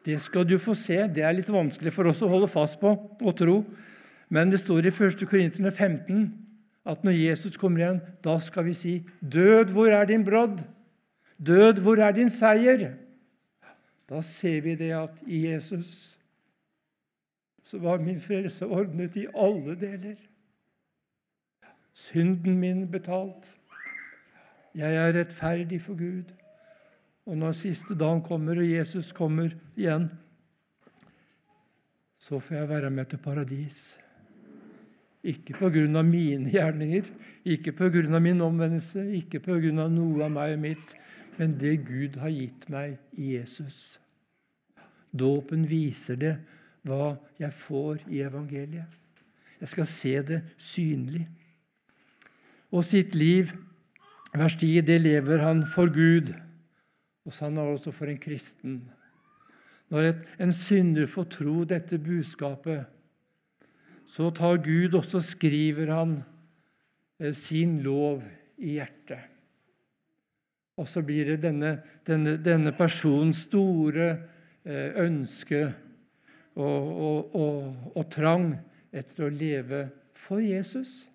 Det 0.06 0.18
skal 0.22 0.48
du 0.50 0.58
få 0.58 0.74
se. 0.78 0.98
Det 1.08 1.24
er 1.24 1.36
litt 1.38 1.50
vanskelig 1.52 1.94
for 1.94 2.10
oss 2.10 2.24
å 2.26 2.30
holde 2.32 2.50
fast 2.50 2.80
på 2.82 2.94
og 3.22 3.36
tro. 3.38 3.62
Men 4.30 4.50
det 4.50 4.62
står 4.64 4.88
i 4.88 4.94
1. 4.94 5.26
Korinterne 5.30 5.72
15 5.72 6.32
at 6.90 7.04
når 7.06 7.14
Jesus 7.14 7.58
kommer 7.62 7.84
igjen, 7.84 8.02
da 8.24 8.40
skal 8.42 8.66
vi 8.66 8.74
si, 8.74 8.94
'Død, 9.22 9.74
hvor 9.76 9.92
er 9.94 10.06
din 10.06 10.26
brodd? 10.26 10.64
Død, 11.38 11.82
hvor 11.82 12.02
er 12.02 12.12
din 12.12 12.30
seier?' 12.30 12.98
Da 14.10 14.22
ser 14.22 14.62
vi 14.62 14.76
det 14.76 14.92
at 14.92 15.22
i 15.28 15.46
Jesus 15.48 16.18
så 17.64 17.78
var 17.80 17.98
min 17.98 18.20
frelse 18.20 18.66
ordnet 18.66 19.16
i 19.16 19.28
alle 19.36 19.76
deler. 19.80 20.18
Synden 21.94 22.60
min 22.60 22.92
betalt. 22.92 23.58
Jeg 24.76 24.96
er 24.96 25.14
rettferdig 25.20 25.82
for 25.82 25.96
Gud. 25.96 26.34
Og 27.30 27.38
når 27.38 27.58
siste 27.58 27.96
dagen 27.98 28.24
kommer, 28.26 28.58
og 28.58 28.70
Jesus 28.70 29.12
kommer 29.14 29.54
igjen, 29.78 30.10
så 32.22 32.40
får 32.40 32.56
jeg 32.56 32.70
være 32.70 32.90
med 32.94 33.10
til 33.10 33.22
paradis. 33.22 33.80
Ikke 35.22 35.54
av 35.62 36.06
mine 36.06 36.50
gjerninger, 36.50 37.10
ikke 37.46 37.74
av 37.78 38.22
min 38.22 38.42
omvendelse, 38.42 39.06
ikke 39.18 39.42
av 39.48 39.62
noe 39.90 40.26
av 40.26 40.32
meg 40.34 40.56
og 40.56 40.64
mitt, 40.66 40.96
men 41.38 41.58
det 41.58 41.86
Gud 41.86 42.18
har 42.22 42.30
gitt 42.30 42.68
meg 42.70 42.98
i 43.18 43.36
Jesus. 43.38 44.00
Dåpen 45.12 45.68
viser 45.68 46.18
det 46.18 46.36
hva 46.88 47.18
jeg 47.38 47.54
får 47.54 48.02
i 48.10 48.22
evangeliet. 48.26 48.88
Jeg 49.62 49.70
skal 49.70 49.86
se 49.86 50.14
det 50.26 50.40
synlig. 50.58 51.28
Og 52.72 52.86
sitt 52.86 53.14
liv, 53.16 53.52
vers 54.34 54.56
10, 54.56 54.82
det 54.88 55.02
lever 55.04 55.44
han 55.44 55.66
for 55.70 55.92
Gud 55.92 56.32
og 57.26 57.36
sånn 57.36 57.60
er 57.62 57.70
også 57.70 57.94
for 57.94 58.10
en 58.10 58.20
kristen. 58.22 58.80
Når 59.92 60.08
et, 60.08 60.24
en 60.42 60.54
synder 60.56 61.10
får 61.12 61.28
tro 61.36 61.62
dette 61.68 62.00
budskapet, 62.02 62.88
så 64.08 64.30
tar 64.36 64.62
Gud 64.64 64.96
også 64.98 65.22
skriver 65.24 65.92
han 65.94 66.18
eh, 67.20 67.34
sin 67.38 67.80
lov 67.86 68.24
i 68.60 68.78
hjertet. 68.80 69.28
Og 70.80 70.88
så 70.90 71.04
blir 71.06 71.34
det 71.34 71.42
denne, 71.44 71.76
denne, 72.08 72.38
denne 72.42 72.74
personens 72.76 73.46
store 73.46 74.10
eh, 74.64 74.98
ønske 75.04 75.62
og, 76.56 76.66
og, 76.66 77.36
og, 77.38 77.88
og 77.96 78.06
trang 78.12 78.52
etter 78.92 79.28
å 79.28 79.32
leve 79.32 79.86
for 80.18 80.42
Jesus. 80.44 81.06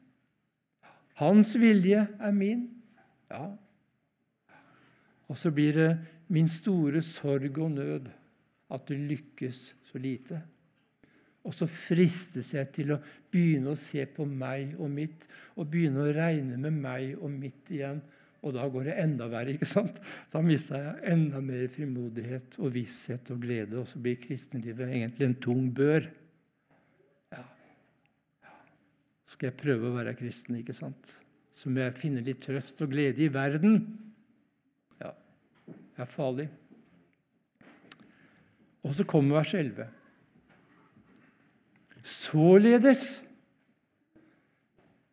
Hans 1.20 1.54
vilje 1.58 2.06
er 2.06 2.36
min. 2.36 2.66
Ja, 3.32 3.50
og 5.26 5.38
så 5.38 5.50
blir 5.54 5.74
det 5.74 5.90
min 6.32 6.48
store 6.50 7.02
sorg 7.04 7.58
og 7.58 7.72
nød 7.74 8.10
at 8.74 8.86
du 8.88 8.94
lykkes 8.98 9.62
så 9.86 9.98
lite. 10.02 10.40
Og 11.46 11.54
så 11.54 11.68
fristes 11.70 12.50
jeg 12.56 12.70
til 12.74 12.92
å 12.96 13.00
begynne 13.30 13.74
å 13.74 13.78
se 13.78 14.02
på 14.10 14.26
meg 14.26 14.74
og 14.82 14.90
mitt, 14.90 15.28
og 15.54 15.68
begynne 15.70 16.02
å 16.02 16.14
regne 16.14 16.58
med 16.58 16.78
meg 16.82 17.14
og 17.20 17.30
mitt 17.30 17.70
igjen. 17.70 18.00
Og 18.46 18.54
da 18.54 18.66
går 18.70 18.88
det 18.88 18.96
enda 19.02 19.28
verre. 19.30 19.54
ikke 19.54 19.68
sant? 19.70 20.00
Da 20.30 20.42
mister 20.42 20.82
jeg 20.82 21.14
enda 21.14 21.40
mer 21.42 21.66
frimodighet 21.72 22.58
og 22.60 22.74
visshet 22.74 23.30
og 23.34 23.42
glede, 23.42 23.78
og 23.78 23.86
så 23.90 24.02
blir 24.02 24.18
kristenlivet 24.22 24.90
egentlig 24.90 25.26
en 25.28 25.38
tung 25.42 25.68
bør. 25.74 26.08
Ja. 27.34 27.44
Skal 29.30 29.50
jeg 29.50 29.60
prøve 29.62 29.90
å 29.90 29.96
være 29.96 30.18
kristen, 30.18 30.58
ikke 30.58 30.76
sant? 30.76 31.14
Så 31.56 31.70
må 31.70 31.82
jeg 31.82 31.98
finne 31.98 32.26
litt 32.26 32.42
trøst 32.44 32.82
og 32.84 32.92
glede 32.92 33.22
i 33.24 33.32
verden 33.32 33.80
er 35.96 36.08
farlig. 36.08 36.48
Og 38.86 38.94
så 38.94 39.04
kommer 39.04 39.40
vers 39.40 39.54
11. 39.54 39.86
Således 42.06 43.22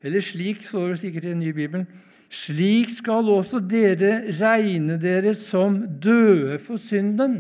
Eller 0.04 0.20
slik 0.20 0.64
står 0.68 0.90
det 0.90 1.00
sikkert 1.00 1.26
i 1.26 1.30
den 1.30 1.40
nye 1.40 1.54
Bibelen. 1.56 1.86
Slik 2.34 2.90
skal 2.92 3.30
også 3.30 3.62
dere 3.64 4.34
regne 4.36 4.98
dere 5.00 5.32
som 5.38 5.78
døde 6.04 6.58
for 6.60 6.82
synden, 6.82 7.38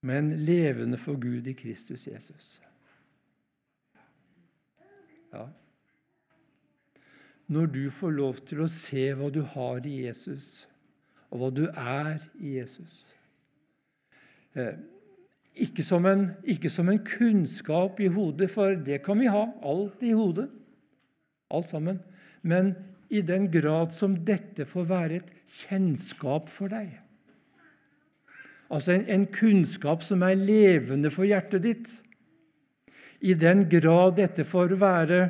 men 0.00 0.30
levende 0.46 0.98
for 0.98 1.18
Gud 1.20 1.46
i 1.46 1.52
Kristus 1.52 2.06
Jesus. 2.06 2.62
Ja. 5.34 5.44
Når 7.46 7.66
du 7.66 7.90
får 7.90 8.10
lov 8.10 8.40
til 8.46 8.62
å 8.64 8.70
se 8.70 9.10
hva 9.18 9.28
du 9.30 9.42
har 9.42 9.84
i 9.86 10.06
Jesus, 10.06 10.64
og 11.30 11.40
hva 11.40 11.52
du 11.54 11.64
er 11.70 12.20
i 12.38 12.56
Jesus. 12.58 12.98
Eh, 14.56 14.76
ikke 15.66 15.84
som, 15.86 16.04
en, 16.08 16.28
ikke 16.44 16.70
som 16.72 16.90
en 16.92 17.00
kunnskap 17.04 18.00
i 18.04 18.10
hodet, 18.12 18.50
for 18.52 18.76
det 18.76 19.00
kan 19.06 19.18
vi 19.20 19.30
ha. 19.32 19.46
Alt 19.64 20.04
i 20.04 20.12
hodet. 20.16 20.50
Alt 21.50 21.70
sammen. 21.72 22.02
Men 22.42 22.74
i 23.08 23.22
den 23.24 23.48
grad 23.52 23.94
som 23.96 24.18
dette 24.26 24.66
får 24.68 24.88
være 24.90 25.20
et 25.20 25.32
kjennskap 25.46 26.50
for 26.52 26.72
deg. 26.72 26.90
Altså 28.66 28.96
en, 28.96 29.06
en 29.08 29.26
kunnskap 29.30 30.02
som 30.04 30.24
er 30.26 30.38
levende 30.38 31.12
for 31.14 31.28
hjertet 31.28 31.64
ditt. 31.64 31.92
I 33.22 33.36
den 33.38 33.64
grad 33.70 34.18
dette 34.18 34.44
får 34.44 34.74
være 34.76 35.20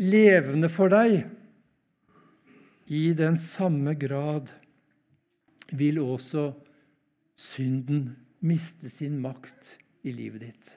levende 0.00 0.70
for 0.72 0.90
deg, 0.90 1.22
i 2.90 3.12
den 3.16 3.36
samme 3.40 3.94
grad 3.96 4.50
vil 5.72 6.00
også 6.02 6.52
synden 7.36 8.16
miste 8.44 8.90
sin 8.90 9.16
makt 9.22 9.78
i 10.04 10.12
livet 10.12 10.44
ditt. 10.44 10.74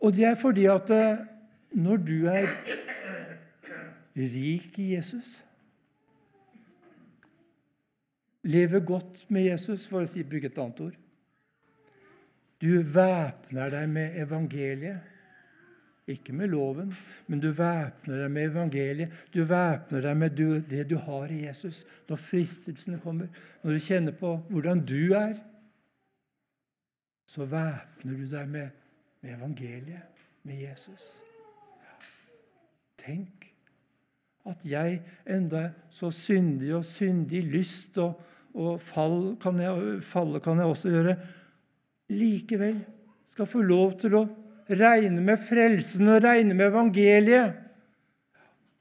Og 0.00 0.12
det 0.14 0.28
er 0.28 0.38
fordi 0.38 0.68
at 0.70 0.90
eh, 0.94 1.24
når 1.74 1.96
du 1.96 2.28
er 2.30 2.46
rik 4.16 4.78
i 4.78 4.94
Jesus 4.94 5.42
Lever 8.46 8.80
godt 8.80 9.24
med 9.30 9.48
Jesus, 9.48 9.88
for 9.90 10.04
å 10.04 10.06
si, 10.06 10.22
bruke 10.22 10.46
et 10.46 10.58
annet 10.62 10.80
ord. 10.84 10.98
Du 12.62 12.68
væpner 12.78 13.72
deg 13.74 13.88
med 13.90 14.18
evangeliet. 14.22 15.15
Ikke 16.06 16.32
med 16.32 16.52
loven, 16.52 16.92
men 17.26 17.40
du 17.42 17.48
væpner 17.50 18.20
deg 18.22 18.30
med 18.30 18.52
evangeliet. 18.52 19.14
Du 19.34 19.40
væpner 19.42 20.04
deg 20.04 20.18
med 20.20 20.36
det 20.70 20.84
du 20.86 20.94
har 21.02 21.32
i 21.34 21.40
Jesus. 21.48 21.82
Når 22.06 22.20
fristelsene 22.22 23.00
kommer, 23.02 23.26
når 23.64 23.74
du 23.74 23.82
kjenner 23.82 24.14
på 24.14 24.36
hvordan 24.52 24.84
du 24.86 25.16
er, 25.18 25.34
så 27.26 27.48
væpner 27.50 28.20
du 28.20 28.28
deg 28.30 28.52
med, 28.52 28.70
med 29.20 29.34
evangeliet, 29.34 30.22
med 30.46 30.62
Jesus. 30.62 31.08
Tenk 33.02 33.48
at 34.46 34.62
jeg 34.62 35.00
enda 35.26 35.72
så 35.90 36.12
syndig 36.14 36.70
og 36.76 36.84
syndig 36.86 37.42
lyst, 37.50 37.98
og, 37.98 38.20
og 38.54 38.78
fall 38.82 39.34
kan 39.42 39.58
jeg, 39.58 39.98
falle 40.06 40.38
kan 40.40 40.62
jeg 40.62 40.70
også 40.70 40.92
gjøre, 40.94 41.16
likevel 42.14 42.78
skal 43.34 43.48
få 43.50 43.64
lov 43.66 43.98
til 44.00 44.14
å 44.20 44.26
regne 44.70 45.22
med 45.22 45.38
frelsen 45.38 46.08
og 46.10 46.24
regne 46.24 46.54
med 46.54 46.70
evangeliet. 46.70 47.54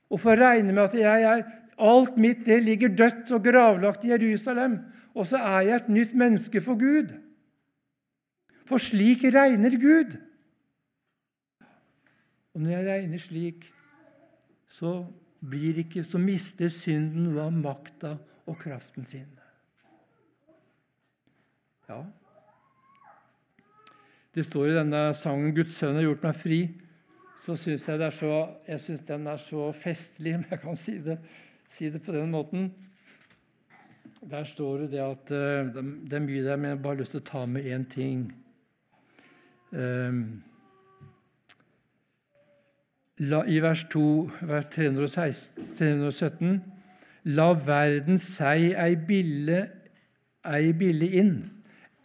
Og 0.09 0.21
få 0.21 0.35
regne 0.37 0.73
med 0.73 0.83
at 0.83 0.97
jeg 0.99 1.25
er, 1.29 1.45
alt 1.75 2.17
mitt 2.21 2.45
det 2.47 2.61
ligger 2.63 2.93
dødt 2.95 3.31
og 3.35 3.43
gravlagt 3.43 4.05
i 4.05 4.13
Jerusalem. 4.13 4.79
Og 5.15 5.27
så 5.27 5.37
er 5.37 5.67
jeg 5.67 5.75
et 5.75 5.89
nytt 5.91 6.15
menneske 6.15 6.61
for 6.63 6.79
Gud. 6.79 7.13
For 8.65 8.81
slik 8.81 9.25
regner 9.35 9.75
Gud. 9.79 10.17
Og 12.55 12.61
når 12.63 12.71
jeg 12.71 12.87
regner 12.87 13.21
slik, 13.21 13.65
så, 14.71 15.05
ikke, 15.51 16.03
så 16.03 16.19
mister 16.19 16.71
synden 16.71 17.27
noe 17.27 17.43
av 17.43 17.55
makta 17.55 18.15
og 18.47 18.57
kraften 18.61 19.05
sin. 19.07 19.27
Ja, 21.89 22.01
det 24.35 24.43
står 24.43 24.67
i 24.67 24.75
denne 24.75 25.13
sangen 25.15 25.53
'Guds 25.55 25.77
sønn 25.79 25.95
har 25.95 26.03
gjort 26.03 26.25
meg 26.27 26.35
fri', 26.35 26.63
så 27.39 27.55
syns 27.55 27.87
jeg, 27.87 27.99
jeg 28.67 28.79
synes 28.79 29.01
den 29.07 29.27
er 29.27 29.37
så 29.37 29.71
festlig, 29.71 30.35
om 30.35 30.43
jeg 30.49 30.59
kan 30.59 30.75
si 30.75 30.97
det, 31.03 31.17
si 31.69 31.89
det, 31.89 32.01
på 32.03 32.11
den 32.11 32.31
måten. 32.31 32.73
Der 34.29 34.43
står 34.43 34.87
det 34.91 34.99
at 34.99 35.27
Det 35.29 36.13
er 36.13 36.19
mye 36.19 36.43
der, 36.43 36.55
men 36.55 36.69
jeg 36.69 36.77
har 36.77 36.83
bare 36.83 36.97
lyst 36.97 37.11
til 37.11 37.21
å 37.21 37.29
ta 37.31 37.45
med 37.45 37.65
én 37.65 37.85
ting. 37.89 38.31
La, 43.19 43.43
I 43.47 43.59
vers 43.61 43.83
2, 43.91 44.31
vers 44.41 44.65
316, 44.71 45.63
317 45.77 46.61
La 47.25 47.53
verden 47.53 48.17
seg 48.17 48.73
ei 48.77 48.95
bille, 48.95 49.69
ei 50.45 50.73
bille 50.73 51.07
inn 51.09 51.54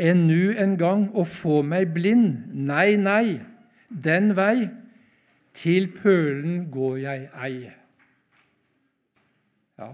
ennu 0.01 0.55
en 0.59 0.77
gang 0.81 1.07
å 1.13 1.25
få 1.29 1.61
meg 1.67 1.93
blind. 1.95 2.51
Nei, 2.55 2.97
nei, 3.01 3.41
den 3.91 4.33
vei, 4.39 4.71
til 5.57 5.91
pølen 5.93 6.65
går 6.73 6.97
jeg 7.05 7.29
ei. 7.35 7.57
Ja, 9.81 9.93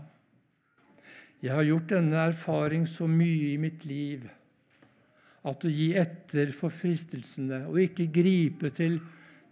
jeg 1.43 1.55
har 1.55 1.67
gjort 1.69 1.93
denne 1.93 2.25
erfaring 2.27 2.87
så 2.91 3.07
mye 3.11 3.53
i 3.53 3.61
mitt 3.61 3.85
liv 3.87 4.25
at 5.47 5.63
å 5.63 5.71
gi 5.71 5.93
etter 5.99 6.51
for 6.57 6.75
fristelsene 6.75 7.65
og 7.69 7.79
ikke 7.85 8.09
gripe 8.11 8.73
til, 8.75 8.99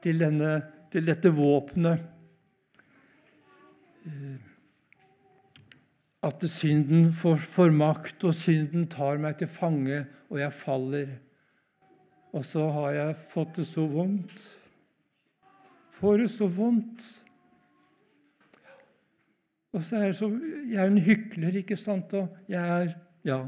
til, 0.03 0.19
denne, 0.19 0.57
til 0.91 1.07
dette 1.07 1.31
våpenet 1.35 2.03
eh, 4.09 4.54
at 6.25 6.45
synden 6.49 7.11
får, 7.12 7.37
får, 7.37 7.72
makt, 7.75 8.25
og 8.25 8.37
synden 8.37 8.87
tar 8.91 9.20
meg 9.20 9.37
til 9.41 9.51
fange, 9.51 10.05
og 10.31 10.41
jeg 10.41 10.57
faller. 10.57 11.11
Og 12.35 12.47
så 12.49 12.64
har 12.75 12.95
jeg 12.97 13.18
fått 13.31 13.61
det 13.61 13.66
så 13.68 13.85
vondt. 13.91 14.39
Får 15.95 16.25
det 16.25 16.31
så 16.33 16.49
vondt. 16.51 17.05
Og 19.75 19.83
så 19.83 19.99
er 19.99 20.11
det 20.11 20.16
så, 20.18 20.31
Jeg 20.70 20.81
er 20.81 20.91
en 20.91 21.03
hykler, 21.03 21.57
ikke 21.61 21.77
sant? 21.79 22.14
Og 22.14 22.51
jeg 22.51 22.62
er 22.62 22.95
Ja, 23.25 23.39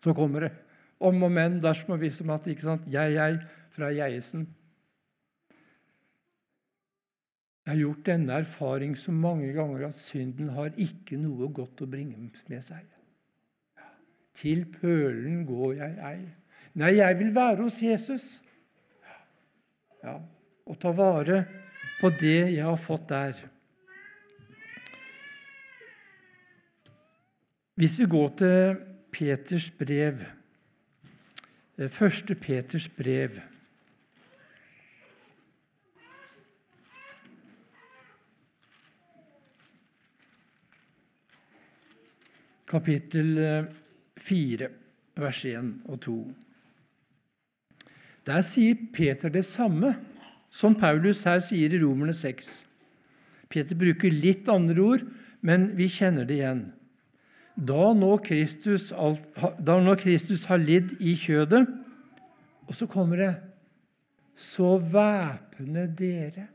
så 0.00 0.14
kommer 0.16 0.46
det. 0.46 0.52
Om 1.00 1.22
og 1.26 1.32
men, 1.32 1.58
dersom 1.60 1.92
og 1.92 1.98
hvis 2.00 2.22
om 2.24 2.30
at 2.32 2.46
ikke 2.48 2.64
sant? 2.64 2.86
Jeg, 2.88 3.12
jeg, 3.12 3.40
fra 3.70 3.90
Geiesen. 3.92 4.46
Jeg 7.64 7.72
har 7.72 7.80
gjort 7.80 8.06
denne 8.06 8.38
erfaring 8.42 8.92
så 8.98 9.12
mange 9.12 9.52
ganger 9.56 9.86
at 9.86 9.96
synden 9.96 10.50
har 10.52 10.74
ikke 10.76 11.16
noe 11.16 11.48
godt 11.48 11.80
å 11.80 11.88
bringe 11.88 12.18
med 12.52 12.64
seg. 12.64 12.84
Til 14.36 14.66
pølen 14.68 15.46
går 15.48 15.78
jeg 15.78 15.94
ei. 16.04 16.18
Nei, 16.76 16.90
jeg 16.98 17.18
vil 17.22 17.30
være 17.34 17.62
hos 17.62 17.80
Jesus. 17.82 18.26
Ja, 20.04 20.18
Og 20.66 20.76
ta 20.80 20.92
vare 20.96 21.44
på 22.00 22.10
det 22.20 22.52
jeg 22.52 22.64
har 22.64 22.76
fått 22.80 23.08
der. 23.08 23.40
Hvis 27.80 27.96
vi 27.98 28.06
går 28.06 28.28
til 28.38 28.76
Peters 29.12 29.70
brev, 29.70 30.20
eh, 31.78 31.88
første 31.88 32.34
Peters 32.34 32.88
brev 32.88 33.40
kapittel 42.74 43.38
4, 44.18 44.66
eh, 44.66 44.70
vers 45.20 45.44
1 45.44 45.74
og 45.86 46.00
2. 46.02 46.18
Der 48.26 48.40
sier 48.42 48.78
Peter 48.92 49.30
det 49.30 49.44
samme 49.44 49.94
som 50.54 50.74
Paulus 50.78 51.24
her 51.28 51.42
sier 51.44 51.72
i 51.74 51.82
Romerne 51.82 52.14
6. 52.16 52.64
Peter 53.50 53.78
bruker 53.78 54.10
litt 54.10 54.48
andre 54.50 54.80
ord, 54.82 55.04
men 55.44 55.68
vi 55.78 55.86
kjenner 55.92 56.26
det 56.26 56.38
igjen. 56.40 56.64
Da 57.54 57.92
nå 57.94 58.16
Kristus, 58.24 58.88
da 58.90 59.76
nå 59.78 59.94
Kristus 60.00 60.46
har 60.50 60.58
lidd 60.58 60.96
i 60.98 61.12
kjødet 61.14 61.68
Og 62.66 62.74
så 62.74 62.88
kommer 62.90 63.20
det 63.20 63.34
Så 64.34 64.72
væpne 64.80 65.84
dere. 65.94 66.48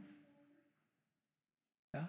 Ja, 1.95 2.01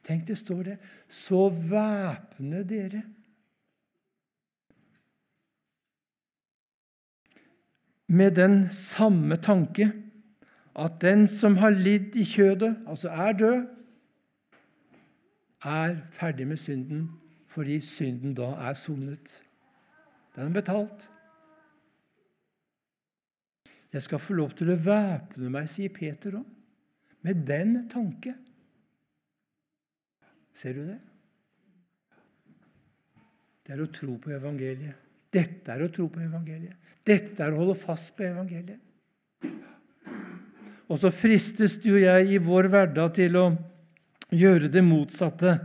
tenk 0.00 0.24
det 0.24 0.38
står 0.40 0.62
det. 0.70 0.78
Så 1.08 1.50
væpne 1.50 2.62
dere. 2.64 3.02
Med 8.14 8.36
den 8.38 8.60
samme 8.72 9.36
tanke 9.42 9.90
at 10.74 10.98
den 11.02 11.26
som 11.30 11.56
har 11.62 11.74
lidd 11.74 12.16
i 12.18 12.24
kjødet, 12.26 12.76
altså 12.86 13.10
er 13.10 13.32
død, 13.38 13.60
er 15.64 15.96
ferdig 16.12 16.46
med 16.46 16.60
synden 16.60 17.10
fordi 17.54 17.78
synden 17.80 18.34
da 18.34 18.48
er 18.66 18.74
sonet. 18.74 19.36
Den 20.34 20.48
er 20.48 20.54
betalt. 20.56 21.10
Jeg 23.92 24.02
skal 24.02 24.18
få 24.18 24.34
lov 24.34 24.50
til 24.58 24.72
å 24.74 24.80
væpne 24.82 25.52
meg, 25.54 25.68
sier 25.70 25.92
Peter 25.94 26.34
òg, 26.40 26.48
med 27.22 27.44
den 27.46 27.76
tanke. 27.88 28.34
Ser 30.54 30.74
du 30.74 30.82
det? 30.82 30.98
Det 33.64 33.76
er 33.76 33.84
å 33.84 33.92
tro 33.94 34.18
på 34.18 34.34
evangeliet. 34.34 35.03
Dette 35.34 35.74
er 35.74 35.82
å 35.84 35.90
tro 35.92 36.06
på 36.12 36.22
evangeliet. 36.22 36.76
Dette 37.04 37.42
er 37.42 37.54
å 37.54 37.60
holde 37.62 37.76
fast 37.78 38.14
på 38.16 38.26
evangeliet. 38.26 38.80
Og 40.84 41.00
så 41.00 41.10
fristes 41.14 41.78
du 41.82 41.94
og 41.94 42.02
jeg 42.04 42.34
i 42.36 42.42
vår 42.42 42.68
hverdag 42.70 43.14
til 43.16 43.38
å 43.40 43.46
gjøre 44.34 44.70
det 44.70 44.84
motsatte. 44.84 45.56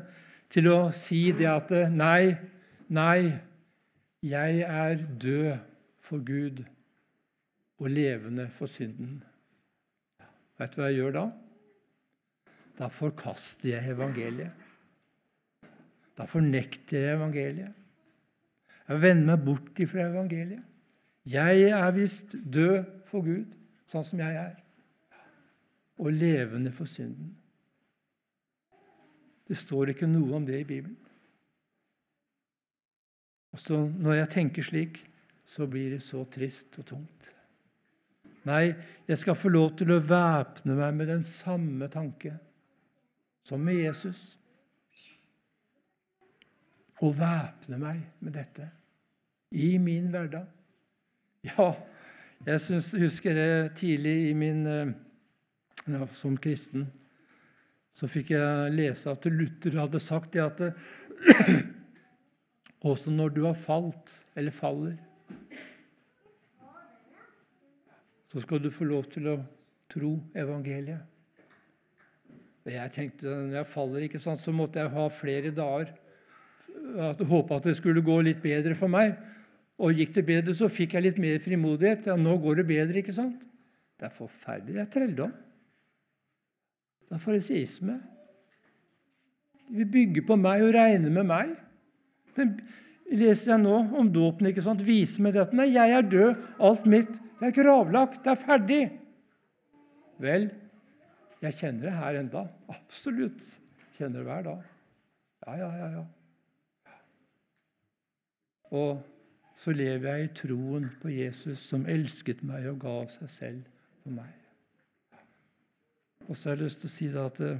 Til 0.49 0.71
å 0.71 0.79
si 0.95 1.27
det 1.37 1.49
at 1.51 1.73
nei, 1.93 2.33
nei, 2.89 3.29
jeg 4.25 4.63
er 4.65 5.03
død 5.21 5.59
for 6.03 6.23
Gud 6.25 6.63
og 7.79 7.91
levende 7.93 8.47
for 8.51 8.71
synden. 8.71 9.19
Vet 10.59 10.73
du 10.73 10.81
hva 10.81 10.89
jeg 10.89 10.99
gjør 11.03 11.15
da? 11.19 11.27
da 12.79 12.87
forkaster 12.91 13.73
jeg 13.73 13.91
evangeliet. 13.91 14.67
Da 16.15 16.27
fornekter 16.27 17.03
jeg 17.03 17.17
evangeliet. 17.17 17.78
Jeg 18.89 19.01
vender 19.03 19.27
meg 19.29 19.45
bort 19.45 19.79
ifra 19.81 20.07
evangeliet. 20.07 20.63
Jeg 21.29 21.67
er 21.69 21.91
visst 21.93 22.33
død 22.33 22.79
for 23.05 23.21
Gud, 23.21 23.51
sånn 23.89 24.05
som 24.05 24.21
jeg 24.21 24.37
er, 24.39 24.55
og 25.99 26.15
levende 26.15 26.71
for 26.73 26.89
synden. 26.89 27.35
Det 29.45 29.57
står 29.57 29.93
ikke 29.93 30.09
noe 30.09 30.39
om 30.39 30.45
det 30.45 30.61
i 30.61 30.65
Bibelen. 30.65 30.97
Og 33.53 33.61
Når 33.99 34.13
jeg 34.13 34.29
tenker 34.29 34.65
slik, 34.65 34.99
så 35.45 35.67
blir 35.67 35.91
det 35.91 36.01
så 36.05 36.23
trist 36.29 36.79
og 36.79 36.85
tungt. 36.85 37.31
Nei, 38.45 38.73
jeg 39.09 39.17
skal 39.17 39.37
få 39.37 39.49
lov 39.49 39.73
til 39.77 39.91
å 39.91 40.01
væpne 40.01 40.77
meg 40.77 40.93
med 40.95 41.09
den 41.11 41.23
samme 41.25 41.89
tanke 41.91 42.33
som 43.43 43.61
med 43.61 43.81
Jesus. 43.81 44.37
Og 47.01 47.17
væpne 47.17 47.77
meg 47.81 48.01
med 48.21 48.37
dette 48.37 48.69
i 49.51 49.77
min 49.81 50.09
hverdag. 50.13 50.45
Ja, 51.43 51.73
jeg 52.45 52.61
synes, 52.61 52.91
husker 52.91 53.33
det 53.33 53.75
tidlig 53.79 54.29
i 54.29 54.33
min 54.33 54.65
eh, 54.67 54.91
ja, 55.87 56.07
Som 56.11 56.37
kristen 56.37 56.89
så 57.95 58.07
fikk 58.07 58.29
jeg 58.31 58.73
lese 58.75 59.11
at 59.11 59.25
Luther 59.27 59.75
hadde 59.81 59.99
sagt 59.99 60.35
det 60.35 60.43
at 60.45 60.61
også 62.89 63.11
når 63.11 63.33
du 63.35 63.41
har 63.43 63.57
falt, 63.59 64.13
eller 64.39 64.55
faller, 64.55 64.93
så 68.29 68.39
skal 68.39 68.61
du 68.63 68.69
få 68.71 68.87
lov 68.87 69.09
til 69.11 69.27
å 69.33 69.39
tro 69.91 70.13
evangeliet. 70.37 71.01
Jeg 72.69 72.93
tenkte 72.93 73.33
når 73.33 73.57
jeg 73.57 73.71
faller, 73.71 74.05
ikke 74.05 74.21
sant, 74.21 74.43
så 74.43 74.53
måtte 74.55 74.79
jeg 74.79 74.93
ha 74.93 75.07
flere 75.11 75.51
dager 75.55 75.91
og 76.69 77.23
håpe 77.27 77.57
at 77.57 77.67
det 77.67 77.75
skulle 77.77 78.05
gå 78.05 78.19
litt 78.23 78.39
bedre 78.43 78.77
for 78.77 78.91
meg. 78.91 79.17
Og 79.79 79.95
gikk 79.95 80.11
det 80.17 80.25
bedre, 80.27 80.55
så 80.55 80.67
fikk 80.71 80.97
jeg 80.97 81.05
litt 81.05 81.21
mer 81.21 81.39
frimodighet. 81.43 82.09
Ja, 82.11 82.17
nå 82.19 82.35
går 82.43 82.59
det 82.59 82.67
bedre, 82.67 82.99
ikke 82.99 83.15
sant? 83.15 83.45
Det 83.99 84.09
er 84.09 84.15
forferdelig. 84.15 84.75
Det 84.75 84.83
er 84.83 84.91
trelldom. 84.95 85.31
Det 87.07 87.15
er 87.15 87.23
fariseisme. 87.23 87.95
De 89.69 89.79
vil 89.79 89.89
bygge 89.93 90.23
på 90.27 90.35
meg 90.39 90.65
og 90.65 90.73
regne 90.75 91.11
med 91.13 91.27
meg. 91.29 91.53
Men 92.35 92.55
leser 93.09 93.53
jeg 93.53 93.63
nå 93.63 93.75
om 93.99 94.09
dåpen, 94.13 94.49
ikke 94.49 94.63
sant? 94.65 94.83
viser 94.85 95.23
meg 95.25 95.35
dette. 95.37 95.55
Nei, 95.57 95.69
jeg 95.73 95.95
er 95.95 96.09
død. 96.11 96.47
Alt 96.69 96.87
mitt 96.89 97.19
det 97.39 97.49
er 97.49 97.55
gravlagt. 97.55 98.19
Det 98.25 98.33
er 98.33 98.41
ferdig. 98.41 98.81
Vel, 100.19 100.49
jeg 101.39 101.55
kjenner 101.55 101.87
det 101.87 101.95
her 101.95 102.19
enda. 102.19 102.43
Absolutt. 102.73 103.45
Kjenner 103.95 104.19
det 104.19 104.27
hver 104.27 104.43
dag. 104.49 104.67
Ja, 105.45 105.55
ja, 105.61 105.69
ja. 105.79 105.87
ja. 105.95 106.97
Og 108.75 108.99
så 109.59 109.73
lever 109.75 110.15
jeg 110.15 110.23
i 110.23 110.33
troen 110.39 110.85
på 111.01 111.11
Jesus, 111.11 111.59
som 111.67 111.87
elsket 111.89 112.45
meg 112.47 112.69
og 112.71 112.79
ga 112.85 112.95
seg 113.11 113.31
selv 113.33 113.65
for 113.99 114.15
meg. 114.15 114.31
Og 116.29 116.37
så 116.37 116.51
har 116.51 116.55
jeg 116.55 116.69
lyst 116.69 116.83
til 116.83 116.87
å 116.87 116.93
si 116.93 117.07
det 117.11 117.25
at 117.25 117.41
det, 117.43 117.51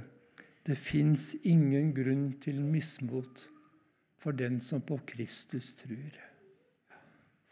det 0.64 0.78
fins 0.80 1.34
ingen 1.42 1.90
grunn 1.92 2.30
til 2.40 2.62
mismot 2.64 3.44
for 4.20 4.36
den 4.36 4.56
som 4.64 4.80
på 4.80 4.96
Kristus 5.12 5.74
tror. 5.76 6.16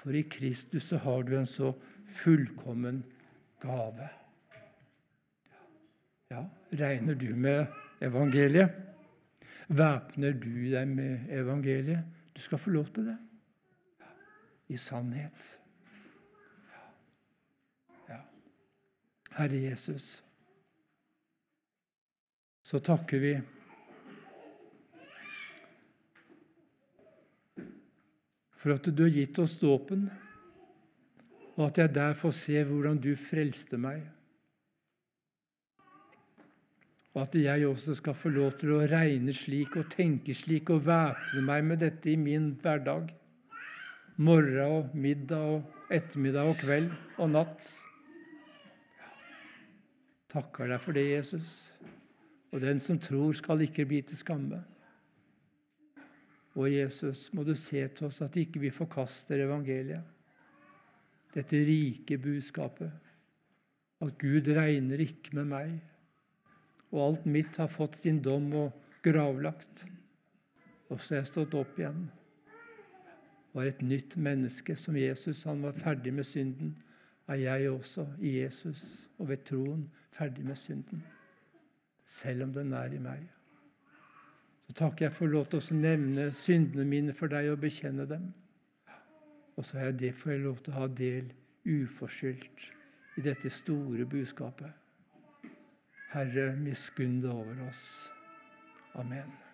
For 0.01 0.17
i 0.17 0.25
Kristus 0.31 0.89
så 0.95 1.03
har 1.05 1.29
du 1.29 1.35
en 1.37 1.49
så 1.49 1.75
fullkommen 2.09 3.03
gave. 3.61 4.09
Ja, 6.33 6.47
regner 6.73 7.21
du 7.21 7.35
med 7.37 7.67
evangeliet? 8.01 8.73
Væpner 9.69 10.33
du 10.33 10.53
deg 10.73 10.89
med 10.89 11.33
evangeliet? 11.37 12.05
Du 12.33 12.41
skal 12.41 12.61
få 12.63 12.73
lov 12.73 12.89
til 12.95 13.11
det. 13.13 13.21
I 14.69 14.79
sannhet. 14.79 15.61
Ja. 18.09 18.19
Herre 19.39 19.63
Jesus, 19.63 20.19
så 22.63 22.81
takker 22.85 23.23
vi 23.23 23.33
for 28.59 28.75
at 28.75 28.89
du 28.91 29.05
har 29.07 29.15
gitt 29.15 29.39
oss 29.41 29.57
dåpen, 29.61 30.09
og 31.57 31.65
at 31.71 31.79
jeg 31.81 31.95
der 31.95 32.17
får 32.19 32.35
se 32.37 32.63
hvordan 32.67 32.99
du 33.01 33.13
frelste 33.19 33.79
meg. 33.81 34.03
Og 37.15 37.23
at 37.25 37.39
jeg 37.41 37.67
også 37.67 37.97
skal 37.99 38.15
få 38.15 38.31
lov 38.35 38.59
til 38.61 38.77
å 38.77 38.85
regne 38.91 39.33
slik 39.35 39.79
og 39.81 39.89
tenke 39.91 40.37
slik 40.37 40.71
og 40.75 40.85
væpne 40.87 41.43
meg 41.47 41.65
med 41.67 41.81
dette 41.83 42.13
i 42.13 42.19
min 42.21 42.53
hverdag. 42.63 43.09
Morgen 44.19 44.59
og 44.65 44.97
middag 44.99 45.45
og 45.47 45.93
ettermiddag 45.95 46.49
og 46.51 46.57
kveld 46.59 46.89
og 47.23 47.29
natt. 47.31 47.63
Takker 50.35 50.73
deg 50.73 50.83
for 50.83 50.99
det, 50.99 51.05
Jesus. 51.13 51.53
Og 52.51 52.59
den 52.65 52.83
som 52.83 52.99
tror, 52.99 53.31
skal 53.39 53.63
ikke 53.63 53.87
bli 53.87 54.01
til 54.03 54.19
skamme. 54.19 54.59
Og 56.59 56.67
Jesus, 56.67 57.29
må 57.31 57.47
du 57.47 57.55
se 57.55 57.85
til 57.95 58.09
oss 58.11 58.19
at 58.27 58.41
ikke 58.43 58.65
vi 58.65 58.75
forkaster 58.75 59.45
evangeliet. 59.47 60.03
Dette 61.39 61.63
rike 61.63 62.19
budskapet. 62.19 62.91
At 64.03 64.19
Gud 64.19 64.51
regner 64.59 65.07
ikke 65.07 65.39
med 65.39 65.53
meg. 65.55 65.75
Og 66.91 67.05
alt 67.07 67.31
mitt 67.31 67.63
har 67.63 67.71
fått 67.71 68.03
sin 68.03 68.19
dom 68.19 68.51
og 68.67 68.99
gravlagt. 69.07 69.87
Og 70.91 70.99
så 70.99 71.15
er 71.15 71.23
jeg 71.23 71.37
stått 71.37 71.61
opp 71.63 71.79
igjen. 71.79 72.09
Var 73.55 73.71
et 73.71 73.81
nytt 73.83 74.17
menneske 74.17 74.77
som 74.77 74.97
Jesus. 74.97 75.45
Han 75.49 75.63
var 75.63 75.77
ferdig 75.79 76.13
med 76.15 76.25
synden. 76.25 76.77
Er 77.29 77.35
jeg 77.35 77.71
også 77.71 78.07
i 78.21 78.39
Jesus 78.41 79.09
og 79.19 79.29
ved 79.29 79.45
troen 79.45 79.89
ferdig 80.13 80.45
med 80.45 80.57
synden? 80.57 81.03
Selv 82.05 82.43
om 82.43 82.53
den 82.53 82.73
er 82.73 82.93
i 82.93 83.01
meg. 83.03 83.25
Så 84.69 84.75
takker 84.83 85.07
jeg 85.07 85.17
for 85.17 85.33
lov 85.33 85.49
til 85.49 85.61
å 85.61 85.81
nevne 85.81 86.29
syndene 86.37 86.85
mine 86.89 87.17
for 87.17 87.33
deg 87.33 87.49
og 87.53 87.61
bekjenne 87.61 88.05
dem. 88.09 88.29
Og 89.57 89.65
så 89.65 89.81
jeg 89.81 89.99
det 90.01 90.13
får 90.15 90.35
jeg 90.35 90.45
lov 90.45 90.61
til 90.63 90.75
å 90.75 90.83
ha 90.83 90.91
del 91.01 91.33
uforskyldt 91.69 92.69
i 93.19 93.25
dette 93.25 93.51
store 93.51 94.07
budskapet. 94.07 94.71
Herre, 96.13 96.53
miskunn 96.57 97.21
det 97.21 97.33
over 97.33 97.67
oss. 97.69 98.13
Amen. 98.95 99.48